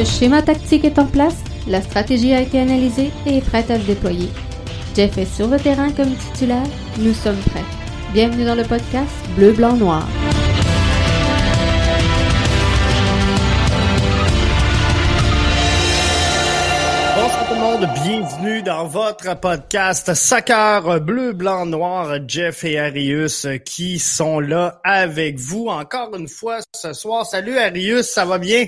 [0.00, 1.36] Le schéma tactique est en place,
[1.68, 4.30] la stratégie a été analysée et est prête à se déployer.
[4.96, 6.64] Jeff est sur le terrain comme titulaire,
[6.96, 7.66] nous sommes prêts.
[8.14, 10.08] Bienvenue dans le podcast Bleu, Blanc, Noir.
[17.14, 22.20] Bonsoir tout le monde, bienvenue dans votre podcast Soccer Bleu, Blanc, Noir.
[22.26, 27.26] Jeff et Arius qui sont là avec vous encore une fois ce soir.
[27.26, 28.66] Salut Arius, ça va bien?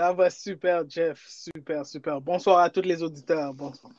[0.00, 2.22] Ça va super Jeff, super, super.
[2.22, 3.52] Bonsoir à tous les auditeurs.
[3.52, 3.92] Bonsoir.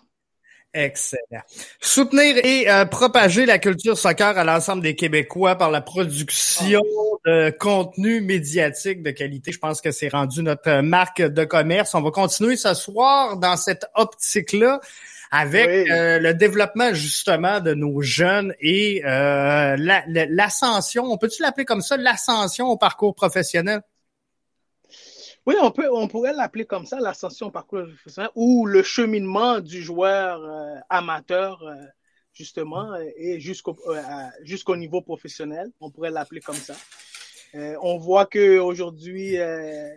[0.73, 1.43] Excellent.
[1.79, 6.81] Soutenir et euh, propager la culture soccer à l'ensemble des Québécois par la production
[7.27, 9.51] de contenu médiatique de qualité.
[9.51, 11.93] Je pense que c'est rendu notre marque de commerce.
[11.93, 14.79] On va continuer ce soir dans cette optique-là
[15.29, 15.91] avec Oui.
[15.91, 21.65] euh, le développement justement de nos jeunes et euh, la- la- l'ascension, on peut-tu l'appeler
[21.65, 23.81] comme ça, l'ascension au parcours professionnel?
[25.47, 29.59] Oui, on peut, on pourrait l'appeler comme ça, l'ascension au parcours professionnel ou le cheminement
[29.59, 31.75] du joueur euh, amateur, euh,
[32.31, 34.01] justement, euh, et jusqu'au euh,
[34.43, 35.71] jusqu'au niveau professionnel.
[35.79, 36.75] On pourrait l'appeler comme ça.
[37.55, 39.89] Euh, on voit que aujourd'hui, euh,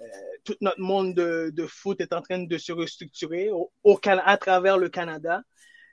[0.00, 0.04] euh,
[0.44, 4.36] tout notre monde de, de foot est en train de se restructurer au, au à
[4.36, 5.42] travers le Canada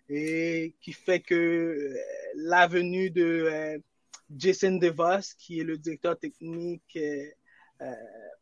[0.08, 1.98] et qui fait que euh,
[2.36, 3.80] la venue de euh,
[4.36, 6.98] Jason DeVos, qui est le directeur technique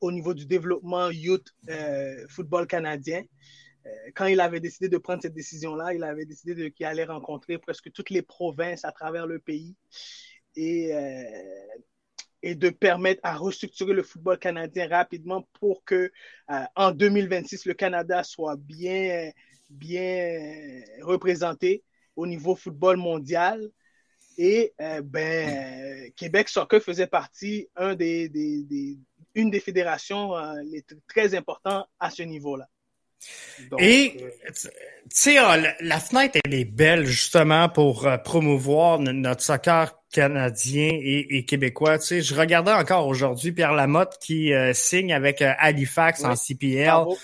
[0.01, 3.23] au niveau du développement youth euh, football canadien.
[3.85, 7.57] Euh, quand il avait décidé de prendre cette décision-là, il avait décidé qu'il allait rencontrer
[7.57, 9.75] presque toutes les provinces à travers le pays
[10.55, 16.11] et, euh, de permettre à restructurer le football canadien rapidement pour que
[16.49, 19.31] euh, en 2026 le Canada soit bien
[19.69, 21.83] bien représenté
[22.15, 23.69] au niveau football mondial.
[24.37, 28.63] Et euh, ben, Québec Soccer faisait partie un des, des-
[29.35, 32.67] une des fédérations euh, les très importantes à ce niveau-là.
[33.69, 34.69] Donc, Et, euh, tu
[35.09, 40.89] sais, ah, la, la fenêtre, elle est belle justement pour euh, promouvoir notre soccer canadien
[40.91, 41.99] et, et québécois.
[41.99, 46.35] Tu sais, je regardais encore aujourd'hui Pierre Lamotte qui euh, signe avec euh, Halifax en.
[46.35, 46.85] CPL.
[46.85, 47.17] bravo.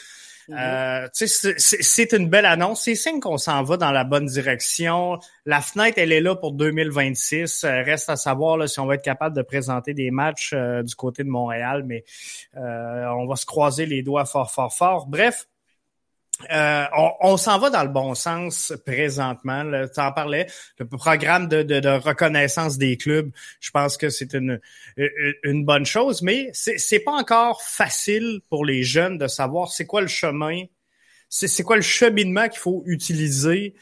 [0.49, 1.27] Euh, c'est-
[1.59, 2.83] c'est c'est une belle annonce.
[2.83, 5.17] C'est signe qu'on s'en va dans la bonne direction.
[5.45, 7.63] La fenêtre, elle est là pour 2026.
[7.63, 10.83] Euh, reste à savoir là, si on va être capable de présenter des matchs euh,
[10.83, 12.03] du côté de Montréal, mais
[12.55, 15.07] euh, on va se croiser les doigts fort, fort, fort.
[15.07, 15.47] Bref,
[16.51, 16.85] euh,
[17.21, 19.63] on, s'en va dans le bon sens présentement.
[19.93, 24.59] Tu en parlais, le programme de, reconnaissance des clubs, je pense que c'est une,
[25.65, 30.07] bonne chose, mais c'est pas encore facile pour les jeunes de savoir c'est quoi le
[30.07, 30.63] chemin,
[31.29, 33.73] c'est quoi le cheminement qu'il faut utiliser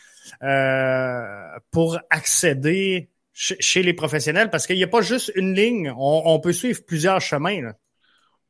[0.42, 6.40] euh, pour accéder chez, les professionnels, parce qu'il n'y a pas juste une ligne, on,
[6.40, 7.74] peut suivre plusieurs chemins.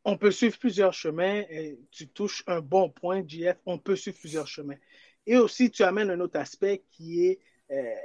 [0.07, 3.57] On peut suivre plusieurs chemins et tu touches un bon point, JF.
[3.65, 4.77] On peut suivre plusieurs chemins.
[5.25, 7.39] Et aussi, tu amènes un autre aspect qui est,
[7.71, 7.95] euh,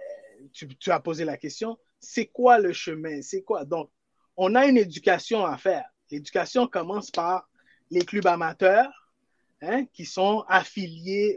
[0.53, 3.21] tu, as posé la question, c'est quoi le chemin?
[3.21, 3.67] C'est quoi?
[3.67, 3.91] Donc,
[4.37, 5.85] on a une éducation à faire.
[6.11, 7.49] L'éducation commence par
[7.91, 9.13] les clubs amateurs
[9.61, 11.37] hein, qui sont affiliés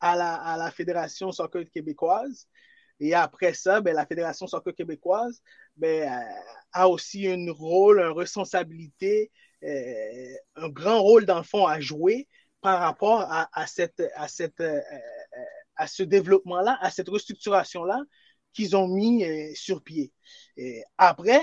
[0.00, 2.48] à, la, à la Fédération soccer québécoise.
[3.02, 5.42] Et après ça, ben, la Fédération soccer québécoise
[5.76, 6.40] ben, euh,
[6.72, 9.32] a aussi un rôle, une responsabilité,
[9.64, 12.28] euh, un grand rôle dans le fond à jouer
[12.60, 14.80] par rapport à, cette, à, cette, euh,
[15.74, 18.00] à ce développement-là, à cette restructuration-là
[18.52, 19.24] qu'ils ont mis
[19.56, 20.12] sur pied.
[20.96, 21.40] Après,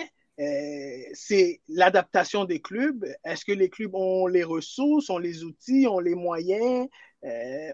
[1.14, 3.06] c'est l'adaptation des clubs.
[3.26, 6.88] Est-ce que les clubs ont les ressources, ont les outils, ont les moyens,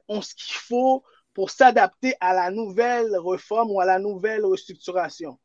[0.07, 1.03] ont ce qu'il faut
[1.35, 5.39] pour s'adapter à la nouvelle réforme ou à la nouvelle restructuration?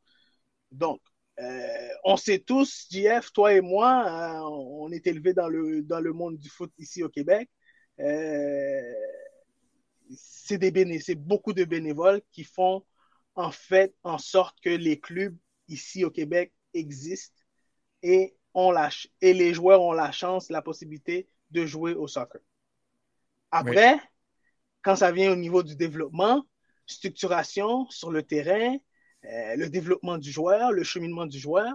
[0.71, 1.01] Donc,
[1.39, 5.99] euh, on sait tous, JF, toi et moi, euh, on est élevés dans le, dans
[6.01, 7.49] le monde du foot ici au Québec.
[7.99, 8.81] Euh,
[10.15, 12.85] c'est des béné c'est beaucoup de bénévoles qui font
[13.35, 15.37] en fait en sorte que les clubs
[15.67, 17.41] ici au Québec existent
[18.03, 22.07] et, ont la, ch- et les joueurs ont la chance, la possibilité de jouer au
[22.07, 22.41] soccer.
[23.51, 23.97] Après,
[24.81, 26.45] quand ça vient au niveau du développement,
[26.85, 28.77] structuration sur le terrain,
[29.25, 31.71] euh, le développement du joueur, le cheminement du joueur,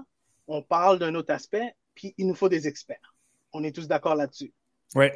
[0.49, 3.15] on parle d'un autre aspect, puis il nous faut des experts.
[3.53, 4.53] On est tous d'accord là-dessus.
[4.95, 5.07] Oui.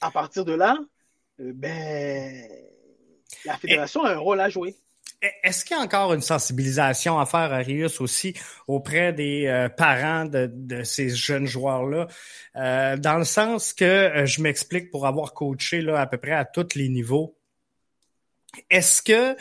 [0.00, 0.76] À partir de là,
[1.40, 2.48] euh, ben,
[3.44, 4.76] la fédération a un rôle à jouer.
[5.42, 8.34] Est-ce qu'il y a encore une sensibilisation à faire, Arius, aussi
[8.66, 12.08] auprès des euh, parents de, ces jeunes joueurs-là,
[12.56, 16.32] euh, dans le sens que euh, je m'explique pour avoir coaché là, à peu près
[16.32, 17.38] à tous les niveaux.
[18.70, 19.36] Est-ce que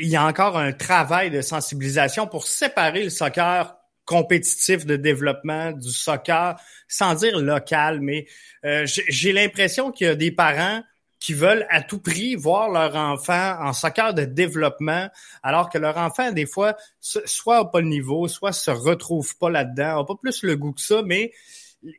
[0.00, 5.72] il y a encore un travail de sensibilisation pour séparer le soccer compétitif de développement
[5.72, 6.56] du soccer,
[6.86, 8.26] sans dire local, mais
[8.62, 10.82] j'ai l'impression qu'il y a des parents
[11.20, 15.08] qui veulent à tout prix voir leur enfant en soccer de développement,
[15.42, 19.50] alors que leur enfant, des fois, soit n'a pas le niveau, soit se retrouve pas
[19.50, 21.32] là-dedans, n'a pas plus le goût que ça, mais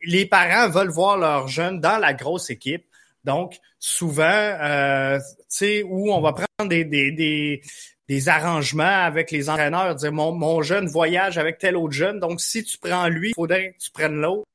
[0.04, 2.86] les parents veulent voir leurs jeunes dans la grosse équipe.
[3.25, 7.62] Donc, souvent, euh, tu sais, où on va prendre des, des, des,
[8.07, 12.39] des, arrangements avec les entraîneurs, dire mon, mon jeune voyage avec tel autre jeune, donc
[12.39, 14.45] si tu prends lui, il faudrait que tu prennes l'autre.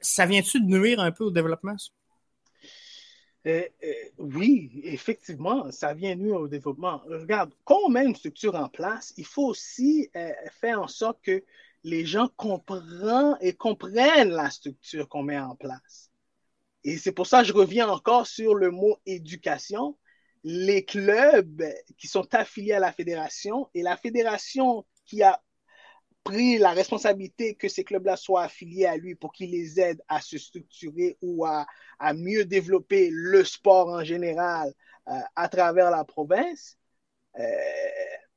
[0.00, 1.76] Ça vient-tu de nuire un peu au développement?
[3.46, 7.00] Euh, euh, oui, effectivement, ça vient nuire au développement.
[7.06, 11.22] Regarde, quand on met une structure en place, il faut aussi euh, faire en sorte
[11.22, 11.44] que
[11.84, 16.10] les gens comprennent et comprennent la structure qu'on met en place.
[16.82, 19.96] Et c'est pour ça que je reviens encore sur le mot éducation.
[20.42, 21.62] Les clubs
[21.98, 25.40] qui sont affiliés à la fédération et la fédération qui a
[26.26, 30.20] pris la responsabilité que ces clubs-là soient affiliés à lui pour qu'il les aide à
[30.20, 31.66] se structurer ou à,
[32.00, 34.74] à mieux développer le sport en général
[35.08, 36.76] euh, à travers la province,
[37.38, 37.44] euh,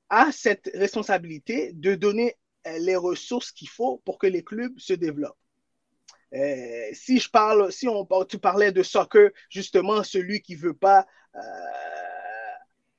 [0.09, 2.35] a cette responsabilité de donner
[2.67, 5.35] euh, les ressources qu'il faut pour que les clubs se développent.
[6.93, 11.07] Si je parle, si on, tu parlais de soccer, justement, celui qui veut pas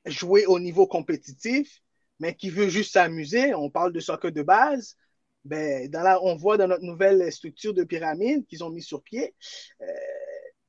[0.05, 1.81] jouer au niveau compétitif,
[2.21, 4.97] mais qui veut juste s'amuser, on parle de soccer de base,
[5.45, 9.03] ben, dans la, on voit dans notre nouvelle structure de pyramide qu'ils ont mis sur
[9.03, 9.35] pied,
[9.81, 9.87] euh,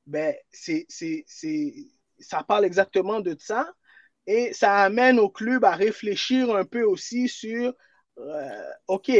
[0.06, 1.74] ben, c'est, c'est, c'est,
[2.18, 3.70] ça parle exactement de ça
[4.26, 7.74] et ça amène au club à réfléchir un peu aussi sur
[8.18, 9.10] euh, OK.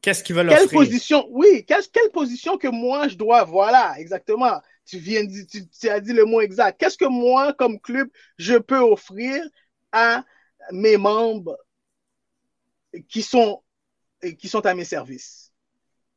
[0.00, 4.60] Qu'est-ce qu'ils veulent Quelle position, oui, quelle, quelle position que moi je dois, voilà, exactement.
[4.84, 6.78] Tu viens de, tu, tu as dit le mot exact.
[6.78, 9.42] Qu'est-ce que moi, comme club, je peux offrir
[9.92, 10.22] à
[10.72, 11.56] mes membres?
[13.08, 13.62] Qui sont,
[14.38, 15.52] qui sont à mes services?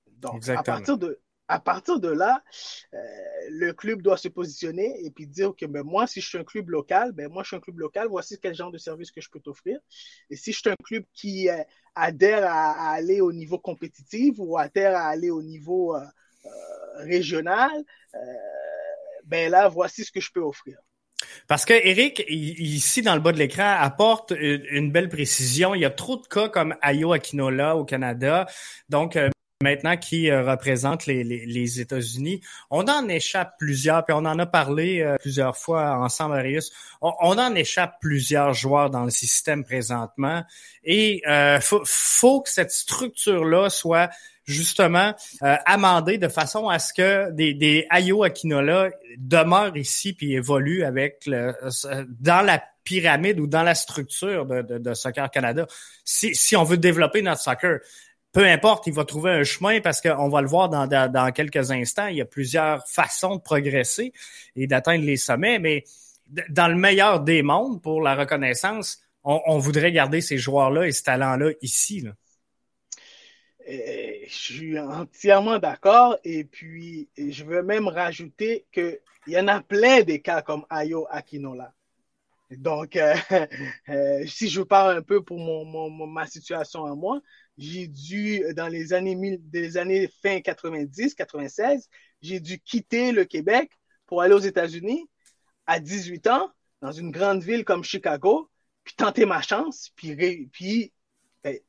[0.07, 0.61] Donc, Exactement.
[0.61, 2.43] à partir de, à partir de là,
[2.93, 2.97] euh,
[3.49, 6.43] le club doit se positionner et puis dire que ben, moi, si je suis un
[6.43, 9.21] club local, ben, moi, je suis un club local, voici quel genre de service que
[9.21, 9.79] je peux t'offrir.
[10.29, 11.63] Et si je suis un club qui euh,
[11.95, 16.01] adhère à, à, aller au niveau compétitif ou adhère à aller au niveau euh,
[16.45, 16.49] euh
[17.03, 17.71] régional,
[18.15, 18.19] euh,
[19.23, 20.77] ben là, voici ce que je peux offrir.
[21.47, 25.75] Parce que Eric, ici dans le bas de l'écran, apporte une, belle précision.
[25.75, 28.47] Il y a trop de cas comme Ayo Akinola au Canada.
[28.89, 29.29] Donc, euh,
[29.61, 32.41] maintenant qui euh, représente les, États-Unis.
[32.69, 36.71] On en échappe plusieurs, puis on en a parlé euh, plusieurs fois ensemble, Arius.
[37.01, 40.43] On, en échappe plusieurs joueurs dans le système présentement.
[40.83, 44.09] Et euh, faut que cette structure-là soit
[44.47, 45.13] justement
[45.43, 50.83] euh, amendée de façon à ce que des, des Ayo Akinola demeurent ici puis évoluent
[50.83, 51.53] avec le,
[52.19, 55.67] dans la pyramide ou dans la structure de, de, Soccer Canada.
[56.05, 57.79] Si, on veut développer notre soccer,
[58.31, 62.07] peu importe, il va trouver un chemin parce qu'on va le voir dans, quelques instants.
[62.07, 64.13] Il y a plusieurs façons de progresser
[64.55, 65.83] et d'atteindre les sommets, mais
[66.49, 70.93] dans le meilleur des mondes pour la reconnaissance, on, on voudrait garder ces joueurs-là et
[70.93, 71.99] ce talent-là ici.
[71.99, 72.11] Là.
[73.69, 76.17] Et je suis entièrement d'accord.
[76.23, 81.05] Et puis, je veux même rajouter qu'il y en a plein des cas comme Ayo
[81.09, 81.73] Akinola.
[82.49, 83.13] Donc, euh,
[83.89, 87.21] euh, si je parle un peu pour mon, ma situation à moi,
[87.57, 91.89] j'ai dû, dans les années, fin 90, 96,
[92.21, 93.69] j'ai dû quitter le Québec
[94.05, 95.09] pour aller aux États-Unis
[95.65, 96.49] à 18 ans,
[96.81, 98.49] dans une grande ville comme Chicago,
[98.85, 100.47] puis tenter ma chance, puis...
[100.53, 100.93] puis
[101.43, 101.59] ben,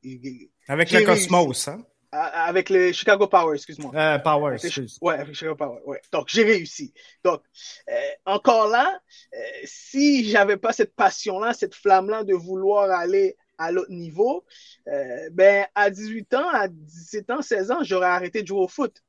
[0.69, 1.83] Avec le Cosmos, hein?
[2.11, 3.93] Avec le Chicago Power, excuse-moi.
[3.95, 4.99] Euh, Power, excuse.
[5.03, 6.01] Ouais, avec Chicago Power, ouais.
[6.11, 6.95] Donc, j'ai réussi.
[7.23, 7.43] Donc,
[7.91, 7.93] euh,
[8.25, 8.99] encore là,
[9.35, 14.45] euh, si j'avais pas cette passion-là, cette flamme-là de vouloir aller à l'autre niveau,
[14.87, 18.69] euh, ben, à 18 ans, à 17 ans, 16 ans, j'aurais arrêté de jouer au
[18.69, 19.03] foot.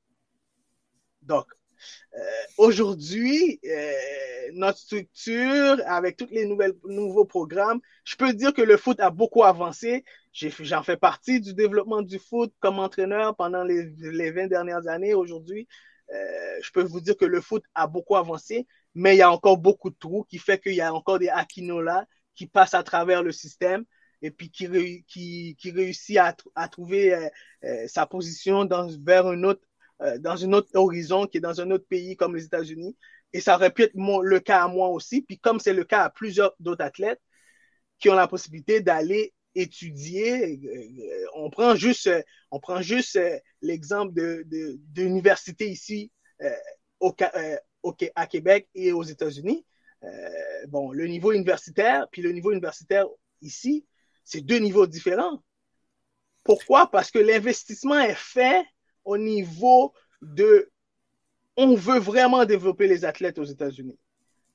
[1.22, 1.46] Donc,
[2.16, 2.20] euh,
[2.58, 3.92] aujourd'hui, euh,
[4.54, 9.10] notre structure, avec tous les nouvelles, nouveaux programmes, je peux dire que le foot a
[9.10, 10.04] beaucoup avancé.
[10.34, 15.14] J'en fais partie du développement du foot comme entraîneur pendant les, les 20 dernières années.
[15.14, 15.68] Aujourd'hui,
[16.12, 19.32] euh, je peux vous dire que le foot a beaucoup avancé, mais il y a
[19.32, 22.06] encore beaucoup de trous qui fait qu'il y a encore des Aquinola
[22.36, 23.86] qui passent à travers le système
[24.22, 27.30] et puis qui, qui, qui réussit à, à trouver euh,
[27.64, 29.62] euh, sa position dans, vers un autre,
[30.02, 32.98] euh, dans un autre horizon qui est dans un autre pays comme les États-Unis.
[33.34, 35.22] Et ça aurait pu être le cas à moi aussi.
[35.22, 37.22] Puis comme c'est le cas à plusieurs d'autres athlètes
[38.00, 42.10] qui ont la possibilité d'aller étudier, euh, on prend juste,
[42.52, 43.20] on prend juste
[43.62, 46.12] l'exemple de, de, d'université ici
[47.00, 47.14] au,
[47.84, 49.66] au, à Québec et aux États-Unis.
[50.70, 53.06] bon, le niveau universitaire, puis le niveau universitaire
[53.42, 53.86] ici,
[54.24, 55.44] c'est deux niveaux différents.
[56.44, 56.90] Pourquoi?
[56.90, 58.64] Parce que l'investissement est fait
[59.10, 60.72] au niveau de
[61.58, 64.00] on veut vraiment développer les athlètes aux États-Unis.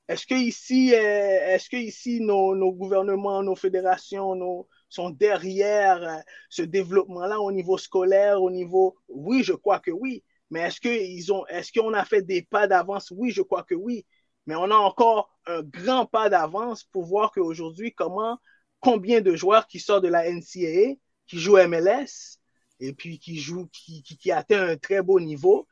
[0.07, 6.17] Est-ce que ici, euh, est-ce que ici nos, nos, gouvernements, nos fédérations sont derrière euh,
[6.49, 10.23] ce développement-là au niveau scolaire, au niveau, oui, je crois que oui.
[10.49, 13.11] Mais est-ce ont, est-ce qu'on a fait des pas d'avance?
[13.11, 14.05] Oui, je crois que oui.
[14.45, 18.37] Mais on a encore un grand pas d'avance pour voir qu'aujourd'hui, comment,
[18.79, 20.95] combien de joueurs qui sortent de la NCAA,
[21.27, 22.39] qui jouent MLS,
[22.79, 25.67] et puis qui qui, qui, qui atteint un très beau niveau,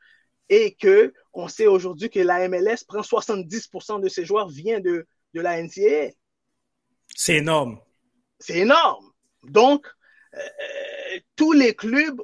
[0.48, 5.06] et que on sait aujourd'hui que la MLS prend 70% de ses joueurs vient de,
[5.34, 6.12] de la NCAA.
[7.14, 7.80] C'est énorme.
[8.38, 9.10] C'est énorme.
[9.42, 9.86] Donc,
[10.34, 10.38] euh,
[11.36, 12.20] tous les clubs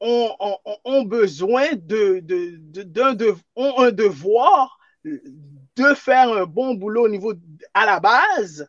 [0.00, 6.74] ont, ont, ont besoin de, de, de, de, ont un devoir de faire un bon
[6.74, 7.34] boulot au niveau
[7.74, 8.68] à la base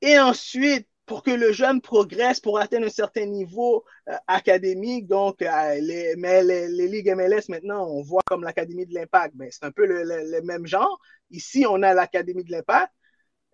[0.00, 5.06] et ensuite pour que le jeune progresse pour atteindre un certain niveau euh, académique.
[5.06, 9.36] Donc, euh, les, mais les, les, ligues MLS maintenant, on voit comme l'Académie de l'Impact.
[9.36, 11.00] Ben, c'est un peu le, le, le, même genre.
[11.30, 12.92] Ici, on a l'Académie de l'Impact,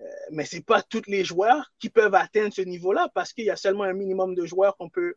[0.01, 3.51] euh, mais c'est pas tous les joueurs qui peuvent atteindre ce niveau-là parce qu'il y
[3.51, 5.15] a seulement un minimum de joueurs qu'on peut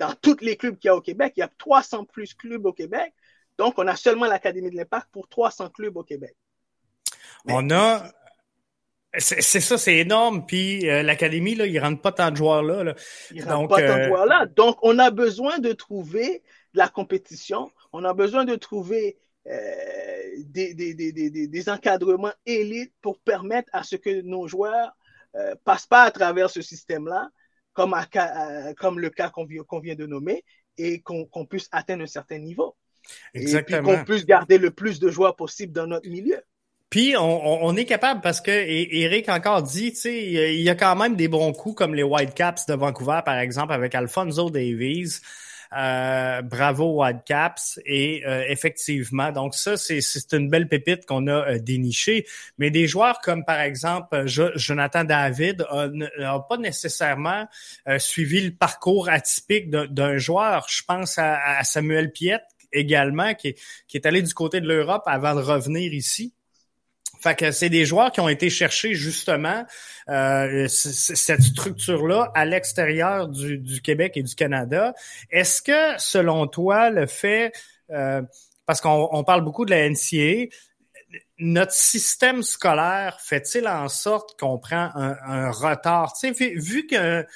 [0.00, 1.34] dans tous les clubs qu'il y a au Québec.
[1.36, 3.14] Il y a 300 plus clubs au Québec.
[3.58, 6.34] Donc, on a seulement l'Académie de l'Impact pour 300 clubs au Québec.
[7.44, 8.12] Mais, on a
[9.18, 10.46] c'est ça, c'est énorme.
[10.46, 12.84] Puis euh, l'académie, là, il rentre pas tant de joueurs là.
[12.84, 12.94] là.
[13.32, 14.46] Il rentre Donc, pas tant de euh, joueurs là.
[14.46, 16.42] Donc, on a besoin de trouver
[16.74, 17.70] de la compétition.
[17.92, 19.74] On a besoin de trouver euh,
[20.38, 24.92] des, des, des, des, des encadrements élites pour permettre à ce que nos joueurs
[25.36, 27.28] euh, passent pas à travers ce système-là,
[27.72, 28.06] comme, à,
[28.74, 30.44] comme le cas qu'on qu vient de nommer,
[30.78, 32.76] et qu'on qu puisse atteindre un certain niveau.
[33.34, 33.78] Exactement.
[33.78, 36.40] Et puis qu'on puisse garder le plus de joueurs possible dans notre milieu.
[36.96, 40.24] Puis on, est capable parce que Eric encore dit, tu sais,
[40.54, 43.74] il y a quand même des bons coups comme les Whitecaps de Vancouver par exemple
[43.74, 45.20] avec Alfonso Davies.
[45.76, 47.80] Euh, bravo Whitecaps.
[47.84, 50.00] Et euh, effectivement donc ça c'est
[50.32, 52.24] une belle pépite qu'on a euh, dénichée.
[52.56, 57.46] Mais des joueurs comme par exemple Jonathan David n'a pas nécessairement
[57.88, 60.66] euh, suivi le parcours atypique d'un joueur.
[60.70, 62.40] Je pense à, à Samuel Piette
[62.72, 63.54] également qui,
[63.86, 66.32] qui est allé du côté de l'Europe avant de revenir ici
[67.26, 69.64] fait que c'est des joueurs qui ont été cherchés justement
[70.08, 74.94] euh, cette structure-là à l'extérieur du, du, Québec et du Canada.
[75.30, 77.52] Est-ce que, selon toi, le fait,
[77.90, 78.22] euh,
[78.64, 80.54] parce qu'on on parle beaucoup de la NCA,
[81.38, 86.12] notre système scolaire fait-il en sorte qu'on prend un, un retard?
[86.12, 87.26] Tu sais, vu, vu que,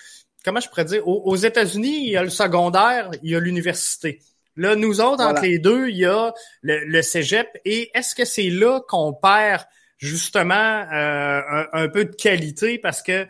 [0.44, 3.40] comment je pourrais dire, aux, aux États-Unis, il y a le secondaire, il y a
[3.40, 4.20] l'université.
[4.56, 5.30] Là, nous autres, voilà.
[5.30, 6.32] entre les deux, il y a
[6.62, 7.48] le, le cégep.
[7.64, 9.64] Et est-ce que c'est là qu'on perd
[10.00, 13.26] justement euh, un, peu de qualité parce que euh,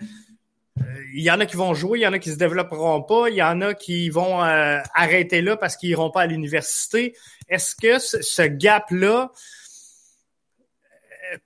[1.13, 3.29] il y en a qui vont jouer, il y en a qui se développeront pas,
[3.29, 7.17] il y en a qui vont euh, arrêter là parce qu'ils iront pas à l'université.
[7.49, 9.33] Est-ce que ce, gap-là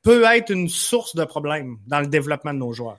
[0.03, 2.99] peut être une source de problème dans le développement de nos joueurs?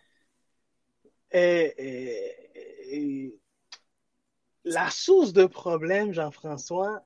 [4.64, 7.06] La source de problème, Jean-François,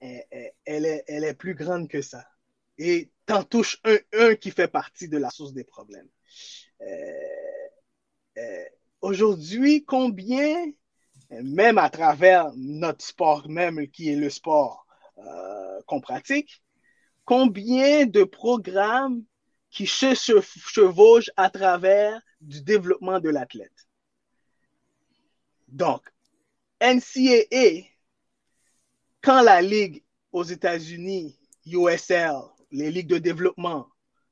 [0.00, 2.24] elle est, plus grande que ça.
[3.26, 3.80] T'en touches
[4.12, 6.08] un, qui fait partie de la source des problèmes.
[6.80, 6.86] Euh,
[8.38, 8.64] euh,
[9.02, 10.72] Aujourd'hui, combien,
[11.30, 14.86] même à travers notre sport même, qui est le sport
[15.18, 16.62] euh, qu'on pratique,
[17.24, 19.22] combien de programmes
[19.70, 23.86] qui se chevauchent à travers du développement de l'athlète?
[25.68, 26.02] Donc,
[26.80, 27.84] NCAA,
[29.20, 30.02] quand la ligue
[30.32, 32.34] aux États-Unis, USL,
[32.70, 33.88] les ligues de développement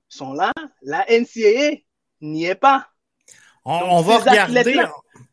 [0.08, 1.78] sont là, la NCAA
[2.20, 2.88] n'y est pas.
[3.64, 4.84] On, Donc, on va regarder.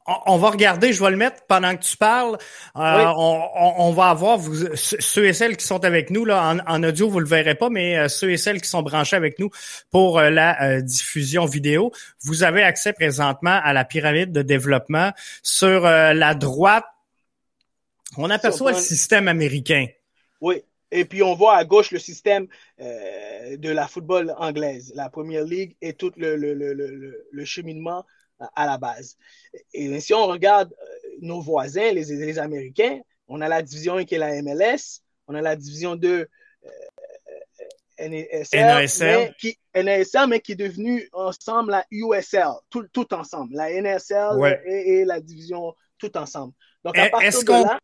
[0.08, 2.38] On, on, va regarder, je vais le mettre pendant que tu parles.
[2.78, 3.14] Euh, oui.
[3.18, 6.84] on, on, va avoir vous, ceux et celles qui sont avec nous là en, en,
[6.84, 9.50] audio, vous le verrez pas, mais euh, ceux et celles qui sont branchés avec nous
[9.92, 11.92] pour euh, la diffusion vidéo,
[12.24, 15.12] vous avez accès présentement à la pyramide de développement
[15.44, 16.86] sur la droite.
[18.18, 19.88] On aperçoit le système américain.
[20.40, 20.64] Oui.
[20.92, 22.48] Et puis on voit à gauche le système
[22.80, 26.74] euh, de la football anglaise, la Premier League et tout le, le, le,
[27.32, 28.06] le cheminement
[28.56, 29.18] à la base.
[29.74, 34.06] Et si on regarde euh, nos voisins, les, les, Américains, on a la division 1
[34.06, 36.70] qui est la MLS, on a la division 2 euh,
[38.00, 39.08] NASL, NASL.
[39.20, 43.68] Mais qui, NASL, mais qui est devenue ensemble la USL, tout, tout ensemble, la
[44.36, 44.62] ouais.
[44.66, 46.54] et, et, la division tout ensemble.
[46.84, 47.80] Donc, à partir de là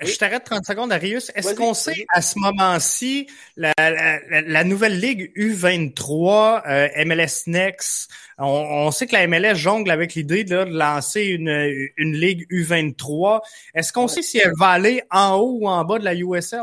[0.00, 1.30] Je t'arrête 30 secondes, Arius.
[1.34, 8.10] Est-ce qu'on sait à ce moment-ci la, la, la, nouvelle ligue U23, euh, MLS Next,
[8.38, 13.40] on, on, sait que la MLS jongle avec l'idée de lancer une, une ligue U23.
[13.74, 16.62] Est-ce qu'on sait si elle va aller en haut ou en bas de la USL?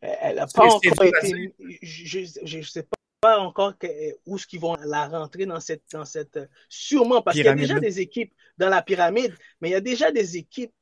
[0.00, 1.54] Elle n'a pas encore été.
[1.82, 2.86] Je ne sais
[3.20, 3.74] pas encore
[4.26, 6.38] où est-ce qu'ils vont la rentrer dans cette, dans cette.
[6.68, 9.80] Sûrement, parce qu'il y a déjà des équipes dans la pyramide, mais il y a
[9.80, 10.72] déjà des équipes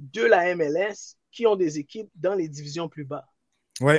[0.00, 3.26] de la MLS qui ont des équipes dans les divisions plus bas.
[3.80, 3.94] Oui.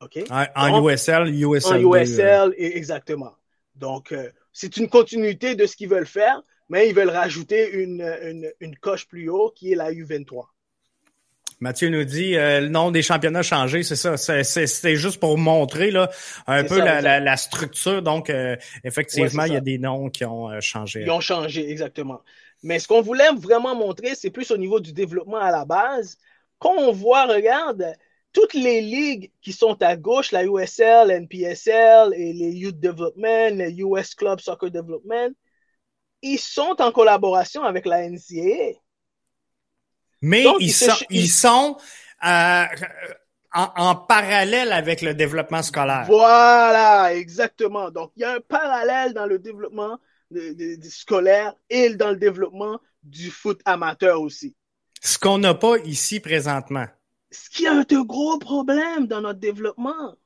[0.00, 0.18] OK?
[0.30, 1.86] En, USL, USL.
[1.86, 3.34] En USL, exactement.
[3.74, 8.02] Donc, euh, c'est une continuité de ce qu'ils veulent faire, mais ils veulent rajouter une,
[8.22, 10.46] une, une coche plus haut qui est la U23.
[11.60, 14.16] Mathieu nous dit euh, le nom des championnats a changé, c'est ça.
[14.16, 16.10] C'était juste pour montrer là
[16.46, 18.02] un peu la, la, structure.
[18.02, 21.02] Donc euh, effectivement, il y a des noms qui ont euh, changé.
[21.02, 22.20] Ils ont changé exactement.
[22.62, 26.16] Mais ce qu'on voulait vraiment montrer, c'est plus au niveau du développement à la base.
[26.58, 27.94] Quand on voit, regarde,
[28.32, 33.72] toutes les ligues qui sont à gauche, la USL, NPSL et les Youth Development, les
[33.80, 35.32] US Club Soccer Development,
[36.22, 38.78] ils sont en collaboration avec la NCAA.
[40.22, 41.76] Mais ils, sont, ils sont
[42.24, 42.64] euh,
[43.52, 46.04] en, parallèle avec le développement scolaire.
[46.06, 47.90] Voilà, exactement.
[47.90, 49.98] Donc, il y a un parallèle dans le développement
[50.82, 54.54] scolaire et dans le développement du foot amateur aussi.
[55.00, 56.86] Ce qu'on n'a pas ici présentement.
[57.30, 60.16] Ce qui est un gros problème dans notre développement.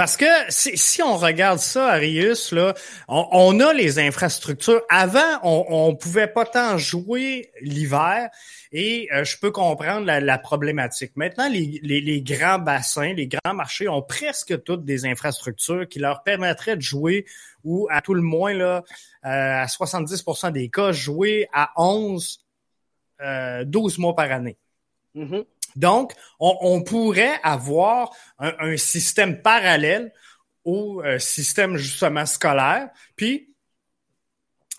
[0.00, 2.72] Parce que si, si, on regarde ça, Arius, là,
[3.06, 4.80] on, a les infrastructures.
[4.88, 8.30] Avant, on, on pouvait pas tant jouer l'hiver
[8.72, 11.12] et euh, je peux comprendre la, problématique.
[11.16, 15.98] Maintenant, les, les, les, grands bassins, les grands marchés ont presque toutes des infrastructures qui
[15.98, 17.26] leur permettraient de jouer
[17.62, 18.82] ou à tout le moins là,
[19.26, 22.42] euh, à 70% des cas, jouer à 11,
[23.20, 24.56] euh, 12 mois par année.
[25.14, 25.44] Mm-hmm.
[25.76, 30.12] Donc, on, pourrait avoir un, système parallèle
[30.64, 32.88] au euh, système justement scolaire.
[33.16, 33.54] Puis,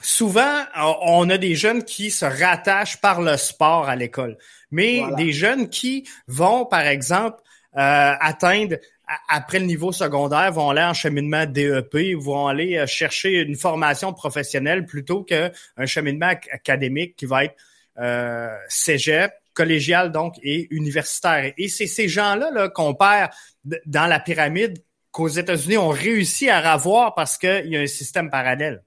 [0.02, 0.64] souvent,
[1.02, 4.38] on a des jeunes qui se rattachent par le sport à l'école,
[4.70, 7.42] mais des jeunes qui vont, par exemple,
[7.78, 8.76] euh, atteindre
[9.28, 14.14] après le niveau secondaire, vont aller en cheminement DEP, vont aller euh, chercher une formation
[14.14, 15.52] professionnelle plutôt qu'un
[15.86, 17.56] cheminement académique qui va être
[18.00, 21.54] euh, cégep, collégial donc et universitaire.
[21.58, 23.32] Et c'est ces gens-là -là, qu'on perd
[23.86, 28.30] dans la pyramide qu'aux États-Unis ont réussi à avoir parce qu'il y a un système
[28.30, 28.84] parallèle.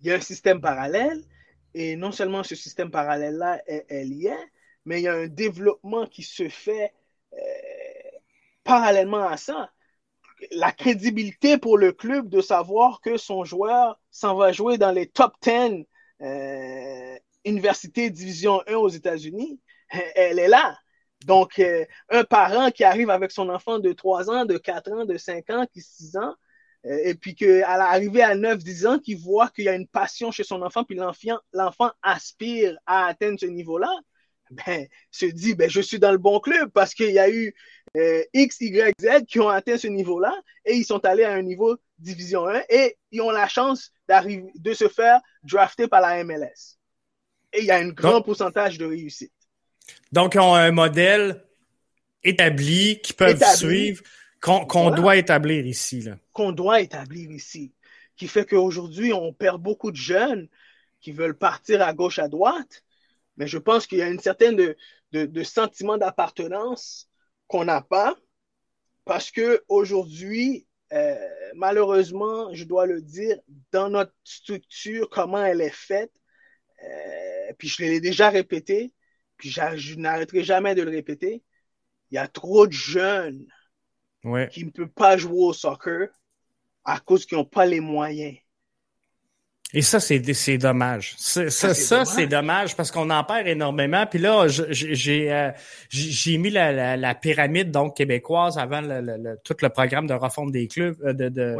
[0.00, 1.22] Il y a un système parallèle
[1.74, 4.34] et non seulement ce système parallèle-là est, lié,
[4.84, 6.92] mais il y a un développement qui se fait
[7.32, 7.36] euh,
[8.62, 9.70] parallèlement à ça.
[10.52, 15.06] La crédibilité pour le club de savoir que son joueur s'en va jouer dans les
[15.06, 15.84] top 10
[16.20, 19.60] euh, universités division 1 aux États-Unis,
[20.14, 20.76] elle est là.
[21.26, 25.04] Donc, euh, un parent qui arrive avec son enfant de 3 ans, de 4 ans,
[25.04, 26.34] de 5 ans, qui 6 ans,
[26.86, 30.30] euh, et puis qu'à l'arrivée à 9-10 ans, qui voit qu'il y a une passion
[30.30, 30.96] chez son enfant, puis
[31.52, 33.90] l'enfant aspire à atteindre ce niveau-là,
[34.50, 37.54] ben, se dit, ben, je suis dans le bon club parce qu'il y a eu
[37.96, 41.42] euh, X, Y, Z qui ont atteint ce niveau-là et ils sont allés à un
[41.42, 46.76] niveau division 1 et ils ont la chance de se faire drafter par la MLS.
[47.54, 49.32] Et il y a un grand pourcentage de réussite.
[50.12, 51.44] Donc, ils ont un modèle
[52.24, 54.02] établi qui peuvent suivre,
[54.40, 56.06] qu'on doit établir ici.
[56.32, 57.72] Qu'on doit établir ici.
[58.16, 60.48] Qui fait qu'aujourd'hui, on perd beaucoup de jeunes
[61.00, 62.82] qui veulent partir à gauche, à droite.
[63.36, 64.76] Mais je pense qu'il y a une certaine de,
[65.12, 67.08] de, sentiment d'appartenance
[67.46, 68.16] qu'on n'a pas.
[69.04, 71.14] Parce que aujourd'hui, euh,
[71.54, 73.38] malheureusement, je dois le dire,
[73.70, 76.12] dans notre structure, comment elle est faite,
[76.84, 78.92] euh, puis je l'ai déjà répété,
[79.36, 81.42] puis je n'arrêterai jamais de le répéter,
[82.10, 83.46] il y a trop de jeunes
[84.50, 86.08] qui ne peuvent pas jouer au soccer
[86.84, 88.36] à cause qu'ils n'ont pas les moyens.
[89.74, 91.14] Et ça, c'est dommage.
[91.18, 92.76] Ça, ça, c'est dommage.
[92.76, 94.06] parce qu'on en perd énormément.
[94.06, 95.50] Puis là, j'ai euh,
[95.88, 100.68] j'ai mis la, la, pyramide donc québécoise avant le, tout le programme de refonte des
[100.68, 101.56] clubs, euh, de, de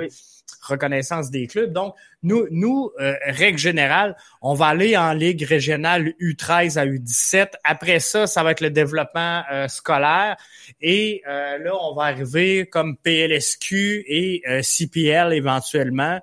[0.62, 1.72] reconnaissance des clubs.
[1.72, 7.48] Donc, nous, nous euh, règle générale, on va aller en ligue régionale U13 à U17.
[7.64, 10.36] Après ça, ça va être le développement scolaire.
[10.80, 16.20] Et là, on va arriver comme PLSQ et CPL éventuellement.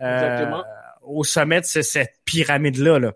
[0.00, 0.64] Exactement
[1.06, 2.98] au sommet de cette pyramide-là.
[2.98, 3.12] Là.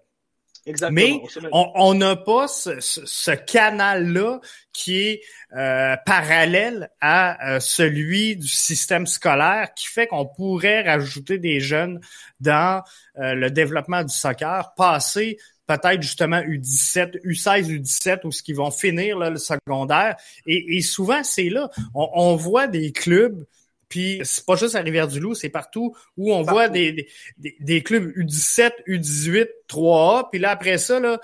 [0.66, 4.40] Exactement, Mais on n'a pas ce, canal-là
[4.72, 5.22] qui est
[5.56, 12.00] euh, parallèle à euh, celui du système scolaire qui fait qu'on pourrait rajouter des jeunes
[12.40, 12.82] dans
[13.18, 18.70] euh, le développement du soccer, passer peut-être justement U17, U16, U17, où ce qu'ils vont
[18.70, 20.16] finir le secondaire.
[20.46, 21.70] Et, souvent, c'est là.
[21.94, 23.44] On, voit des clubs,
[23.88, 28.10] puis c'est pas juste à Rivière-du-Loup, c'est partout où on voit des, des, des, clubs
[28.16, 31.18] U17, U18, 3A, puis là, après ça, là,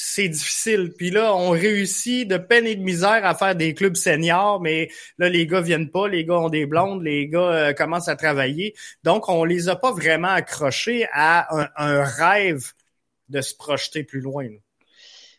[0.00, 0.92] c'est difficile.
[0.96, 4.90] Puis là, on réussit de peine et de misère à faire des clubs seniors, mais
[5.18, 8.14] là, les gars viennent pas, les gars ont des blondes, les gars euh, commencent à
[8.14, 8.74] travailler.
[9.02, 12.72] Donc, on les a pas vraiment accrochés à un, rêve
[13.28, 14.48] de se projeter plus loin.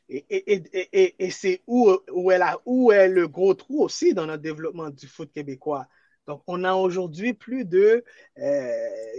[0.10, 4.42] Et, et, et, c'est où, où, est où est le gros trou aussi dans notre
[4.42, 5.88] développement du foot québécois?
[6.30, 8.06] Donc, on a aujourd'hui plus de,
[8.38, 8.72] euh,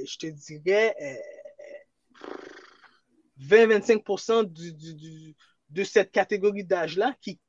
[0.06, 2.26] je te dirais, euh,
[3.40, 5.34] 20-25% du, du,
[5.70, 7.40] de cette catégorie d'âge-là qui,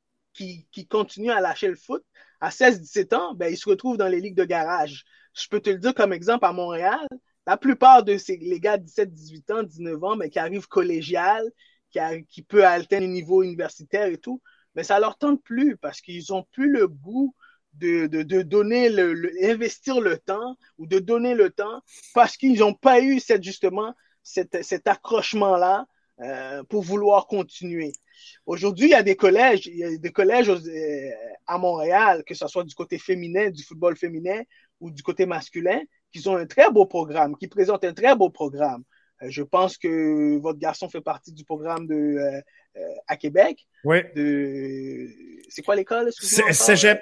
[0.90, 2.04] continue à lâcher le foot,
[2.40, 5.06] à 16-17 ans, ben, ils se retrouvent dans les ligues de garage.
[5.36, 7.08] Je peux te le dire comme exemple à Montréal,
[7.46, 10.68] la plupart de ces les gars de 17, 18 ans, 19 ans, mais qui arrivent
[10.68, 11.48] collégial,
[11.92, 14.42] qui, qui peut le niveau universitaire et tout,
[14.74, 17.36] mais ça leur tente plus parce qu'ils ont plus le goût
[17.74, 21.82] de, de, de donner le, investir le temps ou de donner le temps
[22.14, 25.88] parce qu'ils n'ont pas eu cette justement cet, accrochement-là
[26.20, 27.94] euh, pour vouloir continuer.
[28.46, 31.10] Aujourd'hui, il y a des collèges, il y a des collèges euh,
[31.48, 34.42] à Montréal, que ce soit du côté féminin, du football féminin
[34.80, 35.82] ou du côté masculin,
[36.12, 38.84] qui ont un très beau programme, qui présentent un très beau programme.
[39.22, 42.42] Euh, je pense que votre garçon fait partie du programme de
[43.08, 43.68] à Québec.
[43.84, 44.00] Oui.
[45.50, 46.10] C'est quoi l'école?
[46.14, 47.02] Cégep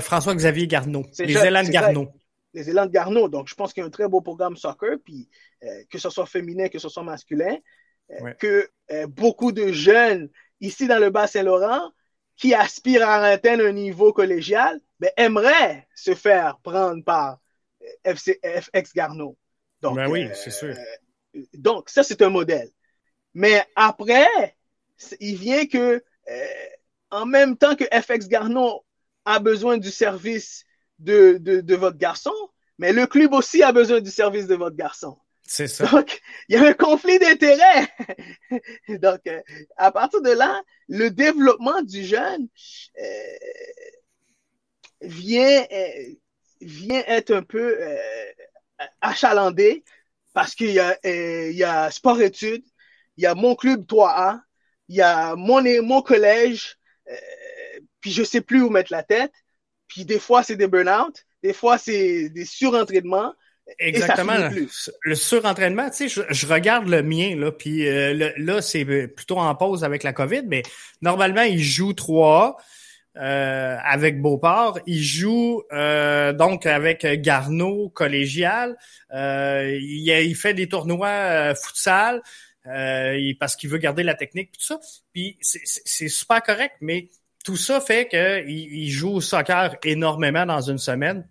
[0.00, 1.04] François-Xavier Garneau.
[1.18, 2.08] Les Élènes Garneau
[2.54, 3.28] les élans de Garneau.
[3.28, 5.28] Donc, je pense qu'il y a un très beau programme soccer, puis
[5.62, 7.56] euh, que ce soit féminin, que ce soit masculin,
[8.10, 10.28] euh, que euh, beaucoup de jeunes
[10.60, 11.90] ici dans le Bas-Saint-Laurent
[12.36, 17.38] qui aspirent à atteindre un niveau collégial, ben, aimeraient se faire prendre par
[18.04, 19.36] FC, FX Garneau.
[19.82, 20.74] Donc, ben oui, c'est sûr.
[21.54, 22.70] Donc, ça, c'est un modèle.
[23.34, 24.56] Mais après,
[25.20, 26.02] il vient que,
[27.10, 28.84] en même temps que FX Garneau
[29.24, 30.64] a besoin du service
[30.98, 32.32] de, de, votre garçon,
[32.78, 35.18] mais le club aussi a besoin du service de votre garçon.
[35.42, 35.86] C'est ça.
[35.86, 37.88] Donc, il y a un conflit d'intérêts.
[38.88, 39.40] Donc, euh,
[39.76, 42.46] à partir de là, le développement du jeune
[43.00, 43.36] euh,
[45.00, 46.14] vient, euh,
[46.60, 47.76] vient être un peu
[49.00, 49.82] achalandé
[50.32, 52.64] parce qu'il y a, il y a sport-études,
[53.16, 54.40] il y a mon club 3A,
[54.88, 56.76] il y a mon, mon collège,
[58.00, 59.32] puis je sais plus où mettre la tête.
[59.88, 63.34] Puis des fois, c'est des burn-out, des fois, c'est des surentraînements.
[63.78, 64.34] Exactement.
[65.02, 69.54] Le surentraînement, tu sais, je, regarde le mien, là, puis euh, là, c'est plutôt en
[69.54, 70.62] pause avec la COVID, mais
[71.02, 72.56] normalement, il joue 3
[73.16, 74.78] euh, avec Beauport.
[74.86, 78.76] Il joue euh, donc avec Garneau collégial.
[79.12, 82.22] Euh, il, il, fait des tournois futsal
[82.64, 84.78] parce qu'il veut garder la technique, tout ça.
[85.12, 87.08] Puis c'est super correct, mais
[87.44, 91.26] tout ça fait qu'il il joue au soccer énormément dans une semaine,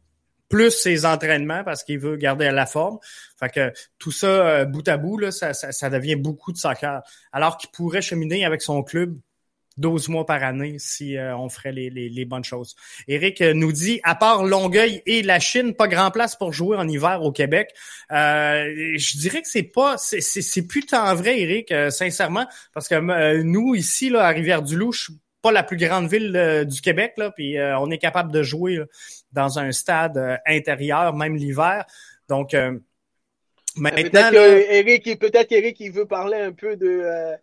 [0.49, 2.97] plus ses entraînements parce qu'il veut garder la forme.
[3.39, 7.03] Fait que tout ça, euh, bout à bout, là, ça, ça, devient beaucoup de soccer.
[7.31, 9.17] Alors qu'il pourrait cheminer avec son club
[9.79, 12.75] 12 mois par année si euh, on ferait les, les, bonnes choses.
[13.07, 16.77] Eric euh, nous dit, à part Longueuil et la Chine, pas grand place pour jouer
[16.77, 17.73] en hiver au Québec.
[18.09, 24.09] je dirais que c'est pas, c'est plus tant vrai, Eric, sincèrement, parce que nous ici
[24.09, 25.11] là à Rivière-du-Loup, je
[25.41, 28.43] pas la plus grande ville euh, du Québec, là, puis euh, on est capable de
[28.43, 28.79] jouer
[29.31, 31.85] dans un stade euh, intérieur, même l'hiver.
[32.27, 32.53] Donc,
[33.75, 34.29] maintenant...
[34.29, 37.35] Peut-être Eric, peut-être Eric, il veut parler un peu de...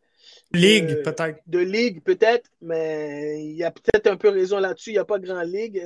[0.57, 1.41] ligue, peut-être.
[1.47, 4.91] De ligue, peut-être, mais il y a peut-être un peu raison là-dessus.
[4.91, 5.83] Il n'y a pas grand ligue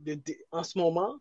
[0.00, 0.18] de,
[0.52, 1.16] en ce moment.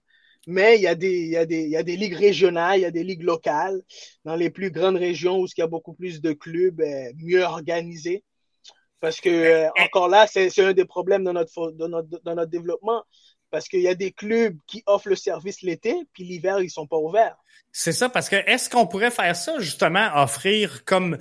[0.49, 2.79] Mais il y, a des, il, y a des, il y a des ligues régionales,
[2.79, 3.81] il y a des ligues locales
[4.23, 6.81] dans les plus grandes régions où il y a beaucoup plus de clubs
[7.17, 8.23] mieux organisés.
[8.99, 13.03] Parce que, euh, encore là, c'est un des problèmes dans notre, notre, dans notre développement.
[13.49, 16.87] Parce qu'il y a des clubs qui offrent le service l'été, puis l'hiver, ils sont
[16.87, 17.37] pas ouverts.
[17.71, 21.17] C'est ça, parce que est-ce qu'on pourrait faire ça, justement, offrir comme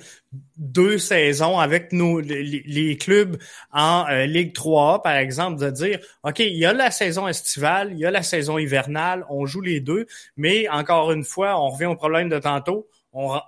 [0.57, 3.37] deux saisons avec nos les, clubs
[3.71, 7.91] en euh, Ligue 3 par exemple, de dire, OK, il y a la saison estivale,
[7.91, 11.69] il y a la saison hivernale, on joue les deux, mais encore une fois, on
[11.69, 13.39] revient au problème de tantôt, on,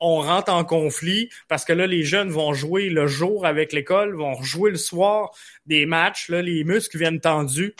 [0.00, 4.14] on rentre en conflit parce que là, les jeunes vont jouer le jour avec l'école,
[4.16, 5.30] vont jouer le soir
[5.66, 7.74] des matchs, là, les muscles viennent tendus.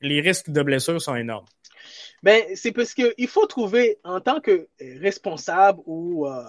[0.00, 1.46] Les risques de blessures sont énormes.
[2.22, 6.44] Ben, c'est parce qu'il faut trouver, en tant que responsable ou, euh,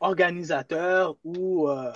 [0.00, 1.92] organisateur ou euh,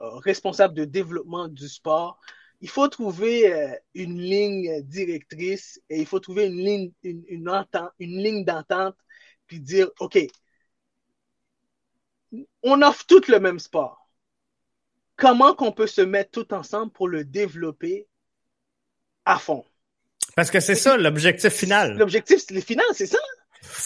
[0.00, 2.20] euh, responsable de développement du sport,
[2.60, 3.52] il faut trouver
[3.94, 7.24] une ligne directrice et il faut trouver une ligne, une,
[7.98, 8.96] une ligne d'entente,
[9.46, 10.18] puis dire, OK,
[12.62, 14.08] on offre tout le même sport.
[15.16, 18.06] comment qu'on peut se mettre tout ensemble pour le développer
[19.24, 19.64] à fond.
[20.34, 21.96] Parce que c'est ça l'objectif final.
[21.96, 23.18] L'objectif final, c'est ça.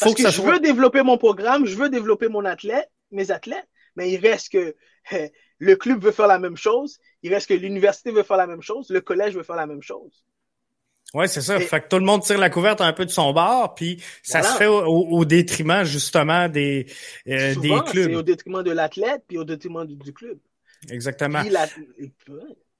[0.00, 4.10] Parce que, je veux développer mon programme, je veux développer mon athlète, mes athlètes, mais
[4.10, 4.74] il reste que
[5.58, 8.62] le club veut faire la même chose, il reste que l'université veut faire la même
[8.62, 10.24] chose, le collège veut faire la même chose.
[11.12, 11.58] Oui, c'est ça.
[11.58, 14.42] fait que tout le monde tire la couverte un peu de son bord, puis ça
[14.42, 16.86] se fait au, détriment justement des,
[17.26, 18.10] euh, des clubs.
[18.10, 20.38] C'est au détriment de l'athlète, puis au détriment du, club.
[20.88, 21.42] Exactement.
[21.42, 21.52] Puis,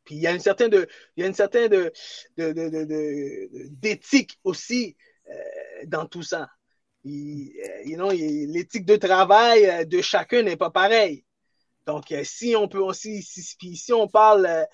[0.09, 1.93] il y a une certaine de, il y a une certaine de,
[3.69, 4.97] d'éthique aussi
[5.29, 5.33] euh,
[5.87, 6.49] dans tout ça.
[7.07, 8.13] Euh,
[8.49, 11.25] l'éthique de travail de chacun n'est pas pareil.
[11.87, 14.67] Donc, si on peut aussi, si, on parle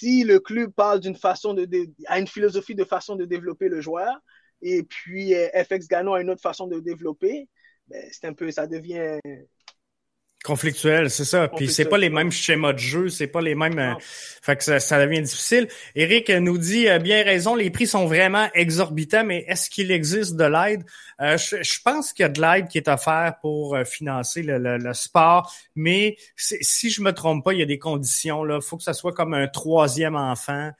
[0.00, 1.68] si le club parle d'une façon de,
[2.06, 4.16] a une philosophie de façon de développer le joueur,
[4.62, 7.48] et puis euh, FX Gano a une autre façon de développer,
[7.88, 9.18] ben, c'est un peu, ça devient
[10.42, 11.48] Conflictuel, c'est ça.
[11.48, 13.78] Puis c'est pas les mêmes schémas de jeu, c'est pas les mêmes.
[13.78, 15.68] Euh, fait que ça, devient difficile.
[15.94, 20.36] Eric nous dit euh, bien raison, les prix sont vraiment exorbitants, mais est-ce qu'il existe
[20.36, 20.82] de l'aide?
[21.20, 25.54] Euh, je, pense qu'il y a de l'aide qui est offerte pour financer le, sport,
[25.76, 28.62] mais si je me trompe pas, il y a des conditions là.
[28.62, 30.70] Faut que ça soit comme un troisième enfant.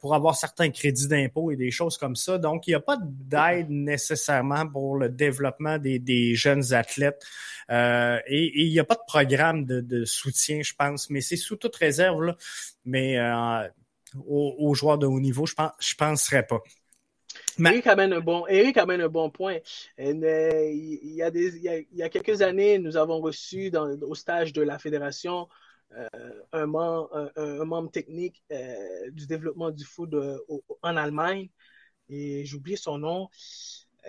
[0.00, 2.38] pour avoir certains crédits d'impôt et des choses comme ça.
[2.38, 7.24] Donc, il n'y a pas d'aide nécessairement pour le développement des, des jeunes athlètes.
[7.70, 8.18] Euh,
[8.54, 12.34] il n'y a pas de programme de, soutien, je pense, mais c'est sous toute réserve.
[12.84, 13.68] Mais euh,
[14.26, 16.62] aux, joueurs de haut niveau, je pense, je penserais pas.
[17.58, 19.58] Eric amène un bon, amène un bon point.
[19.98, 23.70] Euh, il, y a quelques années, nous avons reçu
[24.02, 25.48] au stage de la fédération
[26.52, 28.42] un, membre, un, membre technique
[29.12, 30.14] du développement du foot
[30.82, 31.48] en Allemagne.
[32.08, 33.28] Et j'oublie son nom,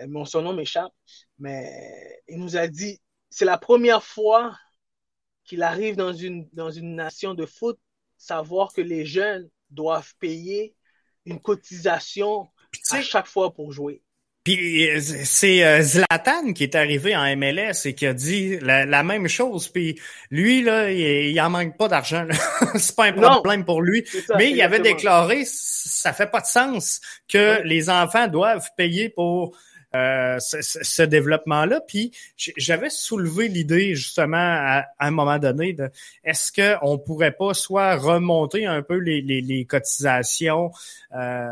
[0.08, 0.92] mon son nom m'échappe,
[1.38, 3.00] mais il nous a dit
[3.30, 4.56] c'est la première fois
[5.44, 7.78] qu'il arrive dans une, dans une nation de foot,
[8.18, 10.74] savoir que les jeunes doivent payer
[11.24, 12.48] une cotisation
[12.90, 14.02] à chaque fois pour jouer.
[14.42, 19.28] Puis c'est euh, Zlatan qui est arrivé en MLS et qui a dit la, même
[19.28, 19.68] chose.
[19.68, 22.26] Puis lui, là, il, il en manque pas d'argent.
[22.76, 24.04] c'est pas un problème pour lui.
[24.38, 29.56] Mais il avait déclaré, ça fait pas de sens que les enfants doivent payer pour
[29.94, 31.80] euh, ce, développement-là.
[31.80, 35.90] Puis j'avais soulevé l'idée justement à, un moment donné de
[36.22, 40.70] est-ce qu'on pourrait pas soit remonter un peu les, les, cotisations
[41.16, 41.50] euh,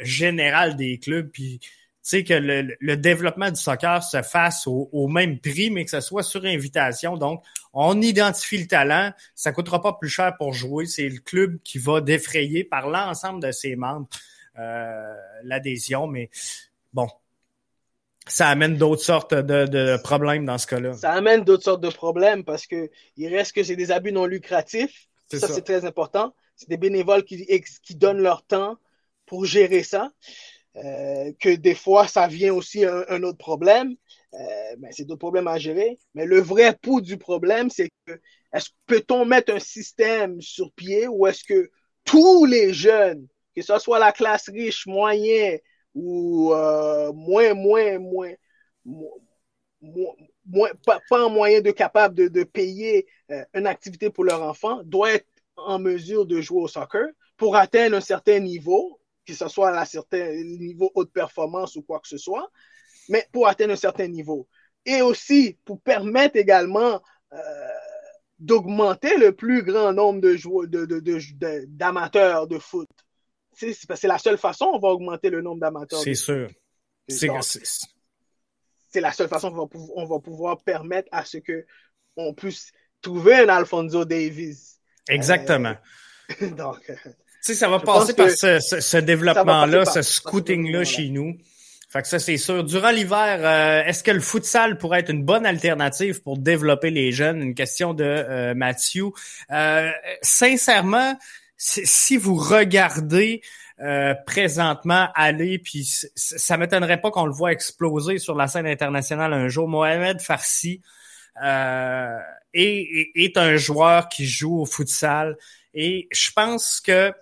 [0.00, 1.68] générales des clubs, puis tu
[2.02, 6.24] sais que le, développement du soccer se fasse au, même prix, mais que ce soit
[6.24, 7.16] sur invitation.
[7.16, 10.86] Donc, on identifie le talent, ça coûtera pas plus cher pour jouer.
[10.86, 14.08] C'est le club qui va défrayer par l'ensemble de ses membres
[14.58, 16.08] euh, l'adhésion.
[16.08, 16.28] Mais
[16.92, 17.06] bon,
[18.26, 20.92] ça amène d'autres sortes de, problèmes dans ce cas-là.
[20.94, 24.26] Ça amène d'autres sortes de problèmes parce que il reste que c'est des abus non
[24.26, 25.08] lucratifs.
[25.28, 26.34] Ça, c'est très important.
[26.56, 27.46] C'est des bénévoles qui,
[27.82, 28.76] qui donnent leur temps
[29.26, 30.10] pour gérer ça.
[30.76, 33.94] Euh, que des fois, ça vient aussi un, autre problème.
[34.34, 35.98] Euh, ben, c'est d'autres problèmes à gérer.
[36.14, 38.12] Mais le vrai pouls du problème, c'est que
[38.54, 41.70] est-ce peut-on mettre un système sur pied ou est-ce que
[42.04, 45.58] tous les jeunes, que ce soit la classe riche, moyen,
[45.94, 48.32] ou euh, moins, moins, moins,
[49.80, 54.42] moins, pas, pas, un moyen de capable de, de payer euh, une activité pour leur
[54.42, 55.26] enfant, doit être
[55.56, 59.82] en mesure de jouer au soccer pour atteindre un certain niveau, que ce soit à
[59.82, 62.50] un certain niveau haute performance ou quoi que ce soit,
[63.08, 64.48] mais pour atteindre un certain niveau.
[64.84, 67.00] Et aussi pour permettre également
[67.32, 67.38] euh,
[68.38, 72.88] d'augmenter le plus grand nombre de joueurs, d'amateurs de, de, de foot
[73.54, 76.00] c'est la seule façon on va augmenter le nombre d'amateurs.
[76.00, 76.50] C'est sûr.
[77.08, 77.28] C'est
[79.00, 81.64] la seule façon qu'on va, on va pouvoir permettre à ce que
[82.16, 84.78] on puisse trouver un Alfonso Davis.
[85.08, 85.74] Exactement.
[86.42, 86.90] Euh, donc,
[87.40, 91.36] ça va passer par ce, développement-là, ce scouting-là chez nous.
[91.88, 92.64] Fait que ça, c'est sûr.
[92.64, 97.12] Durant l'hiver, euh, est-ce que le futsal pourrait être une bonne alternative pour développer les
[97.12, 97.42] jeunes?
[97.42, 99.10] Une question de euh, Mathieu.
[100.22, 101.18] sincèrement,
[101.64, 103.40] si vous regardez
[103.80, 109.32] euh, présentement aller, puis ça m'étonnerait pas qu'on le voit exploser sur la scène internationale
[109.32, 109.68] un jour.
[109.68, 110.82] Mohamed Farsi
[111.42, 112.18] euh,
[112.52, 115.36] est, un joueur qui joue au futsal
[115.72, 117.12] et je pense que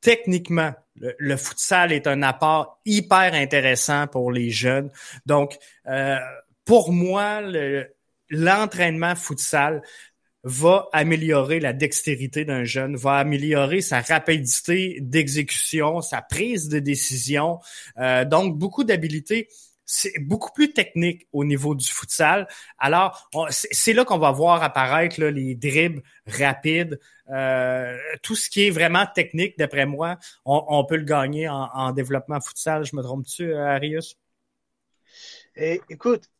[0.00, 4.90] techniquement, le, futsal est un apport hyper intéressant pour les jeunes.
[5.24, 6.18] Donc, euh,
[6.64, 7.40] pour moi,
[8.28, 9.82] l'entraînement futsal
[10.44, 17.58] va améliorer la dextérité d'un jeune, va améliorer sa rapidité d'exécution, sa prise de décision.
[17.98, 19.48] Euh, donc, beaucoup d'habiletés
[19.86, 22.48] c'est beaucoup plus technique au niveau du futsal.
[22.78, 26.98] Alors, c'est là qu'on va voir apparaître là, les dribbles rapides,
[27.30, 32.40] euh, tout ce qui est vraiment technique, d'après moi, on, peut le gagner en, développement
[32.40, 32.84] futsal.
[32.84, 34.16] Je me trompe-tu, euh, Arius?
[35.56, 36.30] Et, eh, écoute,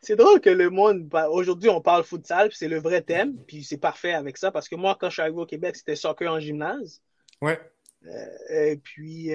[0.00, 3.76] c'est drôle que le monde, aujourd'hui, on parle futsal, c'est le vrai thème, puis c'est
[3.76, 6.40] parfait avec ça, parce que moi, quand je suis arrivé au Québec, c'était soccer en
[6.40, 7.02] gymnase.
[7.42, 7.60] Ouais.
[8.06, 9.30] Euh, et puis,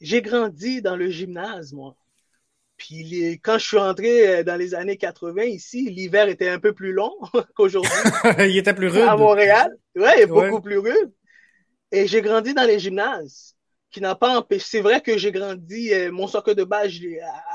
[0.00, 1.96] j'ai grandi dans le gymnase, moi.
[2.80, 6.72] Puis quand je suis entré euh, dans les années 80 ici, l'hiver était un peu
[6.72, 7.12] plus long
[7.54, 7.90] qu'aujourd'hui.
[8.38, 9.02] il était plus rude.
[9.02, 9.76] À Montréal.
[9.94, 11.12] Ouais, beaucoup plus rude.
[11.92, 13.54] Et j'ai grandi dans les gymnases,
[13.90, 14.64] qui n'a pas empêché.
[14.66, 16.92] C'est vrai que j'ai grandi, euh, mon soccer de base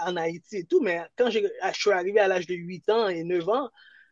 [0.06, 1.40] en Haïti et tout, mais quand je
[1.74, 3.70] suis arrivé à l'âge de 8 ans et 9 ans,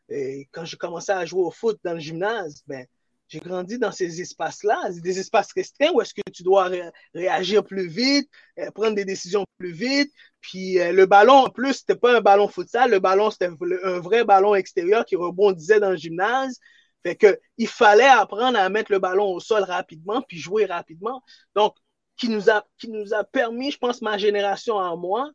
[0.09, 2.85] et quand j'ai commencé à jouer au foot dans le gymnase, ben,
[3.29, 6.69] j'ai grandi dans ces espaces-là, des espaces restreints où est-ce que tu dois
[7.15, 10.11] réagir plus vite, euh, prendre des décisions plus vite.
[10.39, 13.49] Puis euh, le ballon, en plus, c'était pas un ballon futsal, le ballon, c'était
[13.83, 16.59] un vrai ballon extérieur qui rebondissait dans le gymnase.
[17.01, 21.23] Fait que il fallait apprendre à mettre le ballon au sol rapidement, puis jouer rapidement.
[21.55, 21.75] Donc,
[22.17, 25.31] qui nous a, qui nous a permis, je pense, ma génération en moi,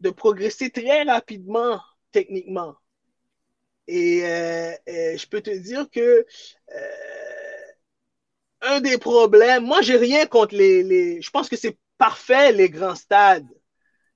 [0.00, 1.80] de progresser très rapidement
[2.12, 2.74] techniquement.
[3.86, 6.26] Et, euh, je peux te dire que
[8.60, 12.70] un des problèmes, moi, j'ai rien contre les, les je pense que c'est parfait, les
[12.70, 13.46] grands stades,